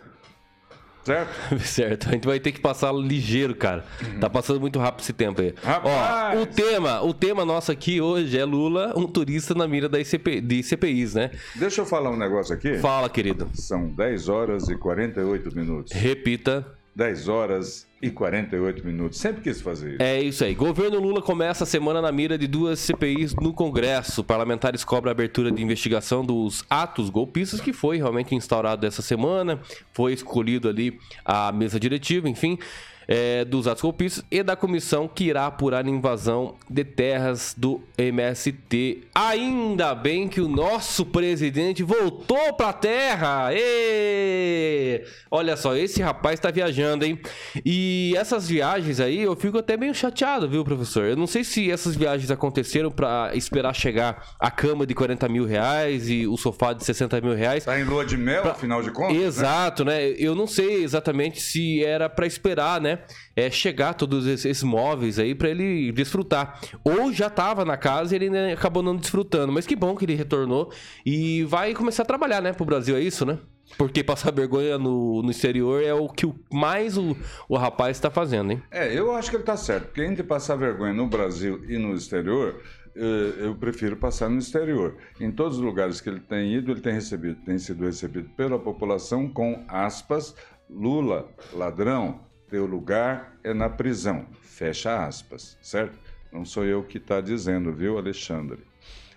[1.04, 1.58] Certo?
[1.60, 2.08] certo.
[2.08, 3.84] A gente vai ter que passar ligeiro, cara.
[4.02, 4.20] Uhum.
[4.20, 5.54] Tá passando muito rápido esse tempo aí.
[5.62, 6.38] Rapaz.
[6.38, 10.00] Ó, o tema, o tema nosso aqui hoje é Lula, um turista na mira da
[10.00, 11.30] ICP, de CPIs, né?
[11.54, 12.78] Deixa eu falar um negócio aqui.
[12.78, 13.50] Fala, querido.
[13.54, 15.92] São 10 horas e 48 minutos.
[15.92, 16.66] Repita.
[16.94, 19.18] 10 horas e 48 minutos.
[19.18, 20.02] Sempre quis fazer isso.
[20.02, 20.54] É isso aí.
[20.54, 24.22] Governo Lula começa a semana na mira de duas CPIs no Congresso.
[24.22, 29.60] Parlamentares cobram a abertura de investigação dos atos golpistas que foi realmente instaurado essa semana.
[29.92, 32.58] Foi escolhido ali a mesa diretiva, enfim
[33.06, 37.80] é, dos atos golpistas e da comissão que irá apurar a invasão de terras do
[37.96, 39.04] MST.
[39.14, 43.48] Ainda bem que o nosso presidente voltou para a terra!
[43.52, 47.18] E Olha só, esse rapaz está viajando, hein?
[47.64, 51.04] E essas viagens aí eu fico até meio chateado, viu, professor?
[51.04, 55.44] Eu não sei se essas viagens aconteceram para esperar chegar a cama de 40 mil
[55.44, 57.64] reais e o sofá de 60 mil reais.
[57.64, 58.52] Tá em lua de mel, pra...
[58.52, 59.16] afinal de contas?
[59.16, 59.24] Né?
[59.24, 59.94] Exato, né?
[59.94, 60.14] né?
[60.18, 62.93] Eu não sei exatamente se era para esperar, né?
[63.36, 66.60] É, chegar todos esses móveis aí para ele desfrutar.
[66.84, 69.52] Ou já estava na casa e ele acabou não desfrutando.
[69.52, 70.72] Mas que bom que ele retornou
[71.04, 73.38] e vai começar a trabalhar, né, pro Brasil, é isso, né?
[73.78, 77.16] Porque passar vergonha no, no exterior é o que mais o,
[77.48, 78.62] o rapaz está fazendo, hein?
[78.70, 79.86] É, eu acho que ele está certo.
[79.86, 82.60] Porque entre passar vergonha no Brasil e no exterior,
[82.96, 84.96] eh, eu prefiro passar no exterior.
[85.20, 88.58] Em todos os lugares que ele tem ido, ele tem recebido, tem sido recebido pela
[88.58, 90.34] população com aspas,
[90.70, 94.26] Lula, ladrão, teu lugar é na prisão.
[94.42, 95.98] Fecha aspas, certo?
[96.32, 98.60] Não sou eu que está dizendo, viu, Alexandre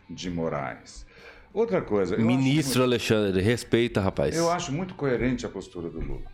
[0.10, 1.06] de Moraes.
[1.54, 2.18] Outra coisa.
[2.18, 2.94] Ministro muito...
[2.94, 4.36] Alexandre, respeita, rapaz.
[4.36, 6.26] Eu acho muito coerente a postura do Lula.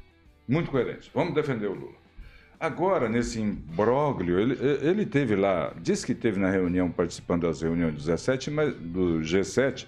[0.48, 1.10] Muito coerente.
[1.14, 2.04] Vamos defender o Lula.
[2.60, 7.94] Agora, nesse imbróglio, ele, ele teve lá, disse que teve na reunião, participando das reuniões
[7.94, 9.86] do, 17, mas, do G7,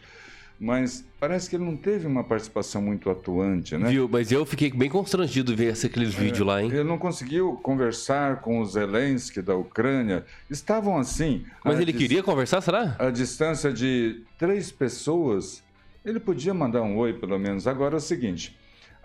[0.59, 3.89] mas parece que ele não teve uma participação muito atuante, né?
[3.89, 6.69] Viu, mas eu fiquei bem constrangido ver aqueles é, vídeos lá, hein?
[6.71, 10.25] Ele não conseguiu conversar com o Zelensky da Ucrânia.
[10.49, 11.45] Estavam assim.
[11.63, 12.95] Mas ele queria conversar, será?
[12.99, 15.63] A distância de três pessoas.
[16.05, 17.67] Ele podia mandar um oi, pelo menos.
[17.67, 18.55] Agora é o seguinte.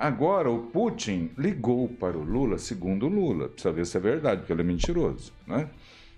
[0.01, 3.49] Agora o Putin ligou para o Lula, segundo o Lula.
[3.49, 5.69] Precisa ver se é verdade, porque ele é mentiroso, né?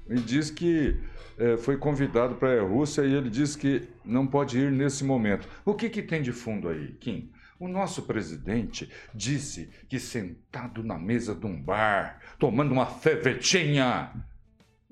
[0.08, 0.96] E diz que
[1.38, 5.48] é, foi convidado para a Rússia e ele disse que não pode ir nesse momento.
[5.64, 7.30] O que, que tem de fundo aí, Kim?
[7.58, 14.10] O nosso presidente disse que sentado na mesa de um bar, tomando uma fevetinha,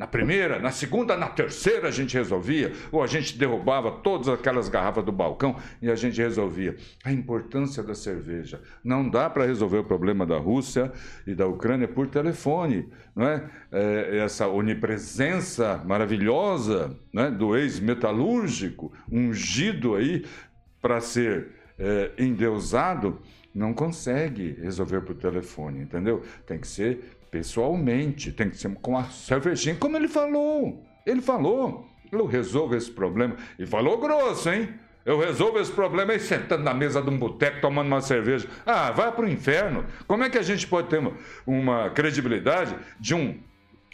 [0.01, 4.67] na primeira, na segunda, na terceira a gente resolvia, ou a gente derrubava todas aquelas
[4.67, 6.75] garrafas do balcão e a gente resolvia.
[7.05, 8.63] A importância da cerveja.
[8.83, 10.91] Não dá para resolver o problema da Rússia
[11.27, 12.89] e da Ucrânia por telefone.
[13.15, 13.45] Não é?
[13.71, 20.25] é essa onipresença maravilhosa né, do ex-metalúrgico, ungido aí
[20.81, 21.49] para ser
[21.79, 23.21] é, endeusado,
[23.55, 26.23] não consegue resolver por telefone, entendeu?
[26.47, 30.85] Tem que ser pessoalmente, tem que ser com a cervejinha, como ele falou.
[31.07, 33.37] Ele falou, eu resolvo esse problema.
[33.59, 34.69] E falou grosso, hein?
[35.05, 38.47] Eu resolvo esse problema aí sentando na mesa de um boteco tomando uma cerveja.
[38.67, 39.85] Ah, vai o inferno.
[40.07, 41.13] Como é que a gente pode ter uma,
[41.47, 43.39] uma credibilidade de um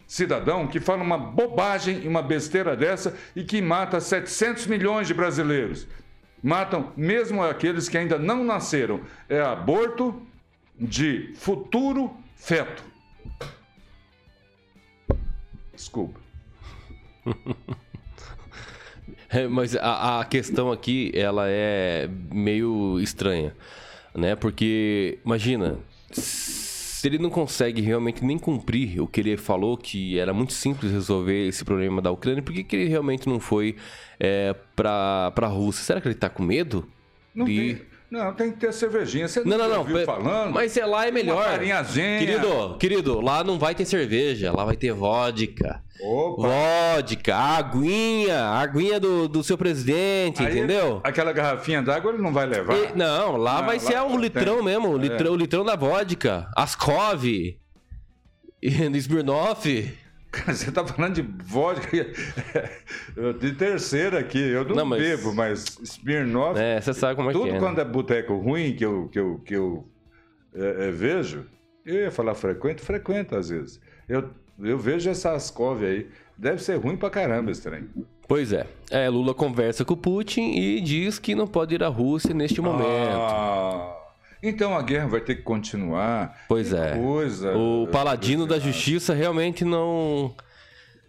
[0.07, 5.15] cidadão que fala uma bobagem e uma besteira dessa e que mata 700 milhões de
[5.15, 5.87] brasileiros?
[6.43, 9.01] Matam mesmo aqueles que ainda não nasceram.
[9.29, 10.23] É aborto
[10.79, 12.96] de futuro feto.
[15.75, 16.21] Desculpa.
[19.29, 23.55] É, mas a, a, questão aqui, ela é meio estranha,
[24.15, 24.37] né?
[24.37, 25.79] Porque, imagina,
[26.13, 30.93] se ele não consegue realmente nem cumprir o que ele falou, que era muito simples
[30.93, 33.77] resolver esse problema da Ucrânia, por que, que ele realmente não foi
[34.19, 35.85] é, para a Rússia?
[35.85, 36.89] Será que ele está com medo?
[37.35, 37.75] Não de...
[37.75, 39.27] tem Não, tem que ter cervejinha.
[39.27, 39.79] Você Não, não, não.
[39.81, 40.53] ouviu pe- falando?
[40.53, 41.37] Mas é lá é melhor.
[41.37, 42.19] Uma farinhazinha.
[42.19, 45.83] Querido, querido, lá não vai ter cerveja, lá vai ter vodka.
[46.01, 46.47] Opa!
[46.97, 51.01] Vodka, aguinha, aguinha do, do seu presidente, Aí, entendeu?
[51.03, 52.75] Aquela garrafinha d'água ele não vai levar.
[52.77, 54.65] E- não, lá Não, vai lá ser um não litrão tem.
[54.65, 55.01] mesmo, o É.
[55.03, 57.59] litrão, o litrão da vodka, Ascov, e
[58.99, 59.95] Smirnoff.
[60.37, 61.89] Cara, Você tá falando de vodka
[63.41, 64.39] de terceira aqui.
[64.39, 66.59] Eu não, Não, mas- bebo, mas Smirnoff.
[66.61, 67.53] É, você sabe como é tudo que é.
[67.55, 67.59] né?
[67.59, 69.89] quando é boteco ruim que eu, que eu, que eu
[70.55, 71.47] é, é, vejo,
[71.85, 73.81] eu ia falar frequento, frequento às vezes.
[74.09, 74.31] Eu,
[74.63, 76.09] eu vejo essa Ascov aí.
[76.39, 77.89] Deve ser ruim pra caramba esse trem.
[78.29, 78.67] Pois é.
[78.91, 82.61] é, Lula conversa com o Putin e diz que não pode ir à Rússia neste
[82.61, 82.87] momento.
[82.89, 83.97] Ah,
[84.43, 86.45] então a guerra vai ter que continuar.
[86.49, 86.97] Pois Que é.
[86.97, 87.57] Coisa.
[87.57, 90.35] O paladino da justiça realmente não,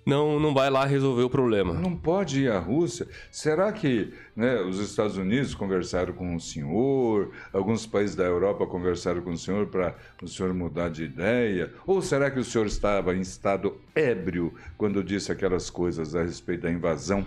[0.05, 1.73] não, não vai lá resolver o problema.
[1.73, 3.07] Não pode ir à Rússia.
[3.30, 7.32] Será que né, os Estados Unidos conversaram com o senhor?
[7.51, 11.73] Alguns países da Europa conversaram com o senhor para o senhor mudar de ideia?
[11.86, 16.61] Ou será que o senhor estava em estado ébrio quando disse aquelas coisas a respeito
[16.61, 17.25] da invasão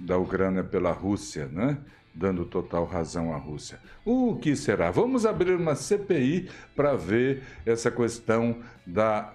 [0.00, 1.76] da Ucrânia pela Rússia, né?
[2.18, 3.78] Dando total razão à Rússia.
[4.02, 4.90] O que será?
[4.90, 8.56] Vamos abrir uma CPI para ver essa questão
[8.86, 9.34] da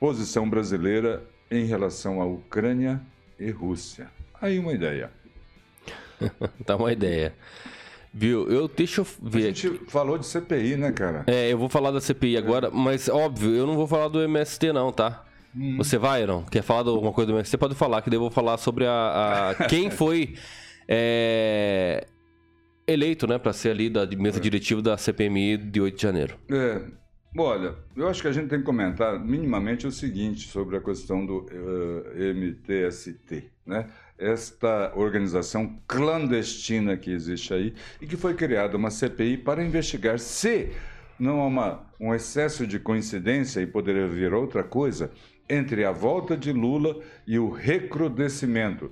[0.00, 2.98] posição brasileira em relação à Ucrânia
[3.38, 4.08] e Rússia.
[4.40, 5.10] Aí uma ideia.
[6.64, 7.34] Dá uma ideia.
[8.14, 8.48] Viu?
[8.50, 9.54] Eu deixa eu A ver.
[9.54, 11.24] gente falou de CPI, né, cara?
[11.26, 14.72] É, eu vou falar da CPI agora, mas óbvio, eu não vou falar do MST
[14.72, 15.24] não, tá?
[15.76, 16.42] Você vai, não?
[16.44, 17.58] Quer falar de alguma coisa do MST?
[17.58, 20.36] Pode falar, que daí eu vou falar sobre a, a- quem foi
[20.88, 22.06] é,
[22.86, 26.36] eleito, né, para ser ali da mesa diretiva da CPMI de 8 de janeiro.
[26.50, 26.80] É,
[27.36, 31.26] olha, eu acho que a gente tem que comentar minimamente o seguinte sobre a questão
[31.26, 33.86] do eh, MTST, né?
[34.16, 40.72] Esta organização clandestina que existe aí e que foi criada uma CPI para investigar se
[41.18, 45.12] não há uma, um excesso de coincidência e poderia vir outra coisa
[45.48, 48.90] entre a volta de Lula e o recrudescimento.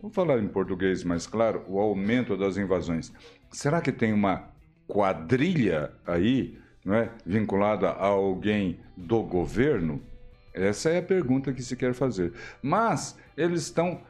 [0.00, 3.12] Vamos falar em português mais claro, o aumento das invasões.
[3.50, 4.48] Será que tem uma
[4.86, 10.00] quadrilha aí, não é, vinculada a alguém do governo?
[10.54, 12.32] Essa é a pergunta que se quer fazer.
[12.62, 14.00] Mas eles estão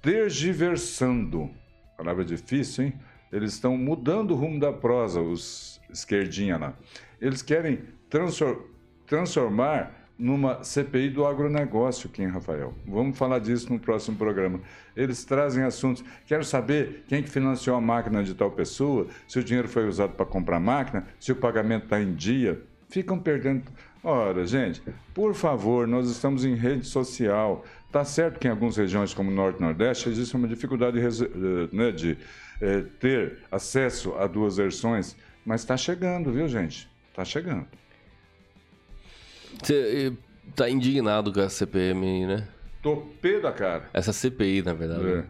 [0.00, 1.50] tergiversando.
[1.96, 2.94] Palavra difícil, hein?
[3.30, 6.74] Eles estão mudando o rumo da prosa, os esquerdinha lá.
[7.20, 8.66] Eles querem transfor-
[9.06, 12.72] transformar numa CPI do agronegócio, Kim Rafael.
[12.86, 14.60] Vamos falar disso no próximo programa.
[14.96, 16.04] Eles trazem assuntos.
[16.26, 20.12] Quero saber quem que financiou a máquina de tal pessoa, se o dinheiro foi usado
[20.14, 22.62] para comprar máquina, se o pagamento está em dia.
[22.88, 23.64] Ficam perdendo.
[24.02, 27.64] Ora, gente, por favor, nós estamos em rede social.
[27.90, 31.28] Tá certo que em algumas regiões, como Norte e Nordeste, existe uma dificuldade de, eh,
[31.72, 32.18] né, de
[32.60, 36.88] eh, ter acesso a duas versões, mas está chegando, viu, gente?
[37.10, 37.66] Está chegando.
[39.62, 40.12] Você
[40.54, 42.48] tá indignado com a CPMI, né?
[42.82, 43.88] Tô pé da cara.
[43.92, 45.06] Essa CPI, na verdade.
[45.06, 45.24] É.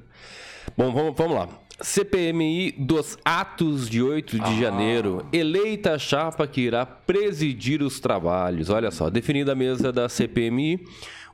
[0.76, 1.48] Bom, vamos, vamos lá.
[1.80, 4.60] CPMI dos atos de 8 de Ah.
[4.60, 5.26] janeiro.
[5.32, 8.70] Eleita a chapa que irá presidir os trabalhos.
[8.70, 10.80] Olha só, definida a mesa da CPMI,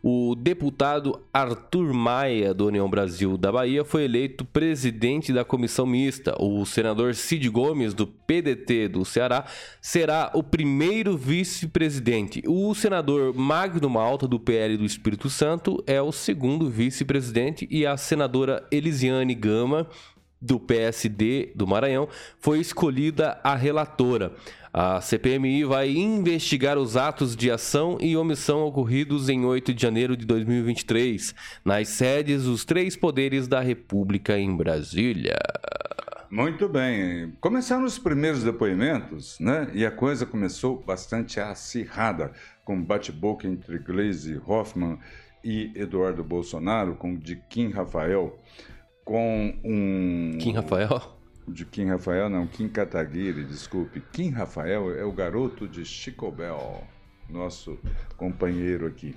[0.02, 6.34] o deputado Arthur Maia, do União Brasil da Bahia, foi eleito presidente da comissão mista.
[6.42, 9.44] O senador Cid Gomes, do PDT do Ceará,
[9.78, 12.42] será o primeiro vice-presidente.
[12.46, 17.68] O senador Magno Malta, do PL do Espírito Santo, é o segundo vice-presidente.
[17.70, 19.86] E a senadora Elisiane Gama,
[20.40, 24.32] do PSD do Maranhão, foi escolhida a relatora.
[24.72, 30.16] A CPMI vai investigar os atos de ação e omissão ocorridos em 8 de janeiro
[30.16, 31.34] de 2023,
[31.64, 35.36] nas sedes dos três poderes da República em Brasília.
[36.30, 37.32] Muito bem.
[37.40, 39.68] Começaram os primeiros depoimentos, né?
[39.74, 42.30] E a coisa começou bastante acirrada,
[42.64, 44.96] com bate-boca entre Gleisi Hoffmann
[45.42, 48.38] e Eduardo Bolsonaro, com de Kim Rafael,
[49.10, 50.38] com um...
[50.38, 51.02] Kim Rafael?
[51.48, 54.00] De Kim Rafael, não, Kim Kataguiri, desculpe.
[54.12, 56.84] Kim Rafael é o garoto de Chico Bell,
[57.28, 57.76] nosso
[58.16, 59.16] companheiro aqui.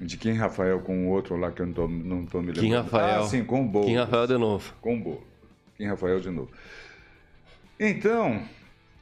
[0.00, 2.64] De Kim Rafael com o outro lá que eu não tô, não tô me lembrando.
[2.64, 3.20] Kim Rafael.
[3.20, 3.90] Ah, sim, com o Boulos.
[3.90, 4.74] Kim Rafael de novo.
[4.80, 5.24] Com o Boulos.
[5.76, 6.50] Kim Rafael de novo.
[7.78, 8.40] Então,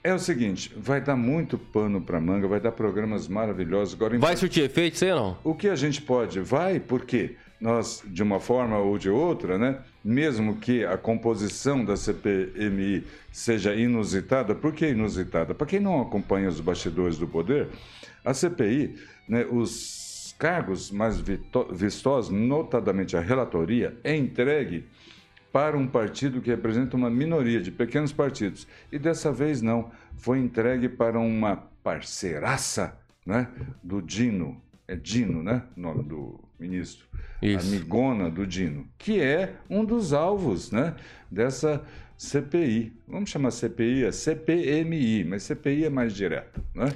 [0.02, 3.94] é o seguinte, vai dar muito pano para manga, vai dar programas maravilhosos.
[3.94, 5.38] Agora, Vai surtir efeito, sei não?
[5.44, 6.40] o que a gente pode?
[6.40, 11.96] Vai, porque nós, de uma forma ou de outra, né, mesmo que a composição da
[11.96, 15.54] CPMI seja inusitada, por que inusitada?
[15.54, 17.68] Para quem não acompanha os bastidores do poder,
[18.22, 18.96] a CPI,
[19.26, 21.22] né, os cargos mais
[21.72, 24.84] vistosos, notadamente a relatoria, é entregue
[25.50, 28.66] para um partido que representa uma minoria de pequenos partidos.
[28.90, 33.48] E dessa vez não, foi entregue para uma parceiraça né,
[33.82, 34.60] do Dino.
[34.86, 35.62] É Dino, né?
[35.76, 37.06] O nome do ministro.
[37.42, 37.68] Isso.
[37.68, 40.94] Amigona do Dino, que é um dos alvos né,
[41.30, 41.84] dessa
[42.16, 42.92] CPI.
[43.06, 46.62] Vamos chamar CPI, é CPMI, mas CPI é mais direta.
[46.74, 46.92] Né?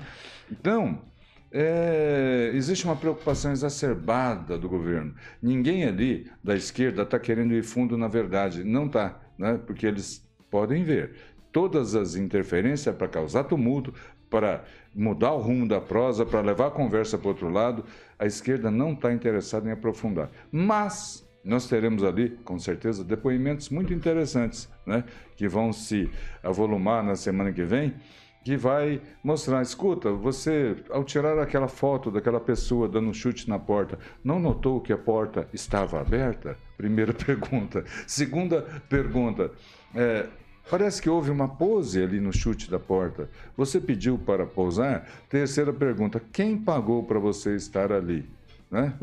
[0.50, 1.02] Então,
[1.50, 5.14] é, existe uma preocupação exacerbada do governo.
[5.42, 8.64] Ninguém ali da esquerda está querendo ir fundo na verdade.
[8.64, 9.58] Não está, né?
[9.66, 11.14] porque eles podem ver.
[11.50, 13.92] Todas as interferências para causar tumulto,
[14.30, 14.64] para
[14.94, 17.84] mudar o rumo da prosa, para levar a conversa para outro lado,
[18.18, 20.30] a esquerda não está interessada em aprofundar.
[20.50, 25.04] Mas nós teremos ali, com certeza, depoimentos muito interessantes, né?
[25.36, 26.10] que vão se
[26.42, 27.94] avolumar na semana que vem
[28.48, 33.58] que vai mostrar, escuta, você ao tirar aquela foto daquela pessoa dando um chute na
[33.58, 36.56] porta, não notou que a porta estava aberta?
[36.76, 37.84] Primeira pergunta.
[38.06, 39.50] Segunda pergunta,
[39.94, 40.26] é,
[40.70, 43.28] Parece que houve uma pose ali no chute da porta.
[43.56, 45.08] Você pediu para pousar?
[45.28, 48.28] Terceira pergunta: quem pagou para você estar ali?
[48.70, 48.92] Né?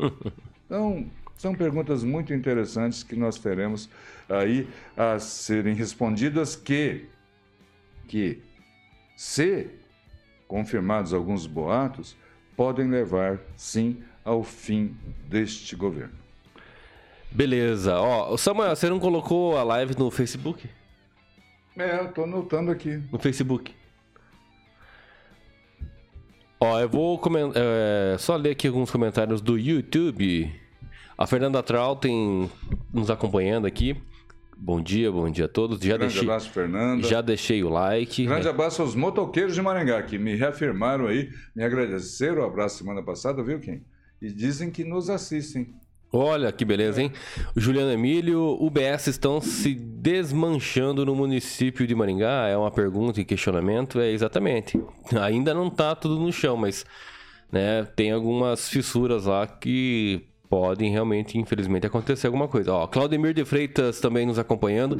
[0.68, 3.88] Então, são perguntas muito interessantes que nós teremos
[4.28, 7.06] aí a serem respondidas que,
[8.08, 8.42] que
[9.16, 9.70] se
[10.48, 12.16] confirmados alguns boatos,
[12.56, 14.96] podem levar, sim, ao fim
[15.28, 16.14] deste governo.
[17.30, 17.98] Beleza.
[18.00, 20.68] Ó, Samuel, você não colocou a live no Facebook?
[21.76, 23.02] É, eu tô notando aqui.
[23.12, 23.74] No Facebook.
[26.58, 27.20] Ó, eu vou
[27.54, 30.50] é, só ler aqui alguns comentários do YouTube.
[31.18, 32.50] A Fernanda Trau tem
[32.92, 33.96] nos acompanhando aqui.
[34.56, 35.78] Bom dia, bom dia a todos.
[35.78, 37.06] Já Grande deixei, abraço, Fernanda.
[37.06, 38.24] Já deixei o like.
[38.24, 43.02] Grande abraço aos motoqueiros de Maringá, que me reafirmaram aí, me agradeceram o abraço semana
[43.02, 43.82] passada, viu, Kim?
[44.20, 45.74] E dizem que nos assistem.
[46.18, 47.12] Olha que beleza, hein?
[47.54, 52.48] Juliano Emílio, UBS estão se desmanchando no município de Maringá?
[52.48, 54.00] É uma pergunta e questionamento?
[54.00, 54.80] É exatamente.
[55.20, 56.86] Ainda não tá tudo no chão, mas
[57.52, 62.72] né, tem algumas fissuras lá que podem realmente, infelizmente, acontecer alguma coisa.
[62.72, 64.96] Ó, Claudemir de Freitas também nos acompanhando.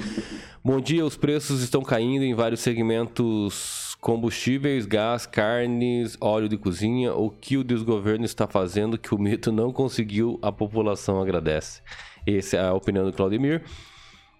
[0.63, 7.13] Bom dia, os preços estão caindo em vários segmentos combustíveis, gás, carnes, óleo de cozinha.
[7.13, 11.83] O que o desgoverno está fazendo que o mito não conseguiu, a população agradece.
[12.25, 13.65] Essa é a opinião do Claudemir.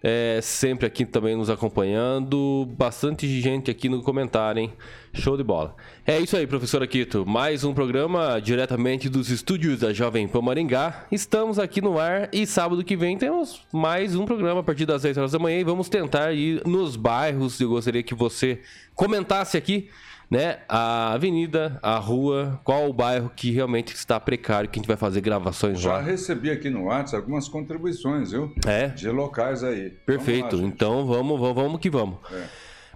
[0.01, 2.67] É, sempre aqui também nos acompanhando.
[2.77, 4.73] Bastante gente aqui no comentário, hein?
[5.13, 5.75] Show de bola.
[6.05, 7.25] É isso aí, professor Aquito.
[7.25, 11.07] Mais um programa diretamente dos estúdios da Jovem Pan Maringá.
[11.11, 15.01] Estamos aqui no ar e sábado que vem temos mais um programa a partir das
[15.01, 17.59] 10 horas da manhã e vamos tentar ir nos bairros.
[17.59, 18.61] Eu gostaria que você
[18.93, 19.89] comentasse aqui
[20.29, 20.59] né?
[20.67, 24.97] A avenida, a rua, qual o bairro que realmente está precário, que a gente vai
[24.97, 25.99] fazer gravações Já lá.
[25.99, 28.53] Já recebi aqui no WhatsApp algumas contribuições, viu?
[28.65, 28.87] É.
[28.87, 29.89] De locais aí.
[29.89, 30.51] Perfeito.
[30.51, 32.17] Vamos lá, então vamos, vamos, vamos que vamos.
[32.31, 32.47] É.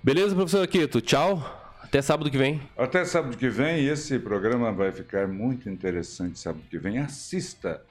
[0.03, 0.99] Beleza, professor Aquito?
[0.99, 1.59] Tchau.
[1.81, 2.61] Até sábado que vem.
[2.77, 3.81] Até sábado que vem.
[3.81, 6.99] E esse programa vai ficar muito interessante sábado que vem.
[6.99, 7.81] Assista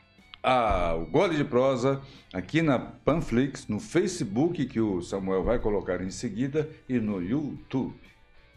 [0.43, 2.01] ao Gole de Prosa
[2.32, 7.95] aqui na Panflix, no Facebook, que o Samuel vai colocar em seguida, e no YouTube.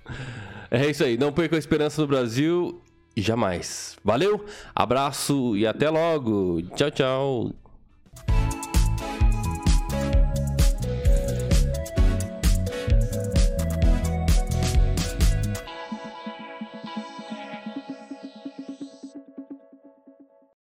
[0.71, 1.19] É isso aí.
[1.19, 2.81] Não perca a esperança no Brasil
[3.15, 3.95] jamais.
[4.03, 4.43] Valeu,
[4.73, 6.63] abraço e até logo.
[6.75, 7.62] Tchau, tchau.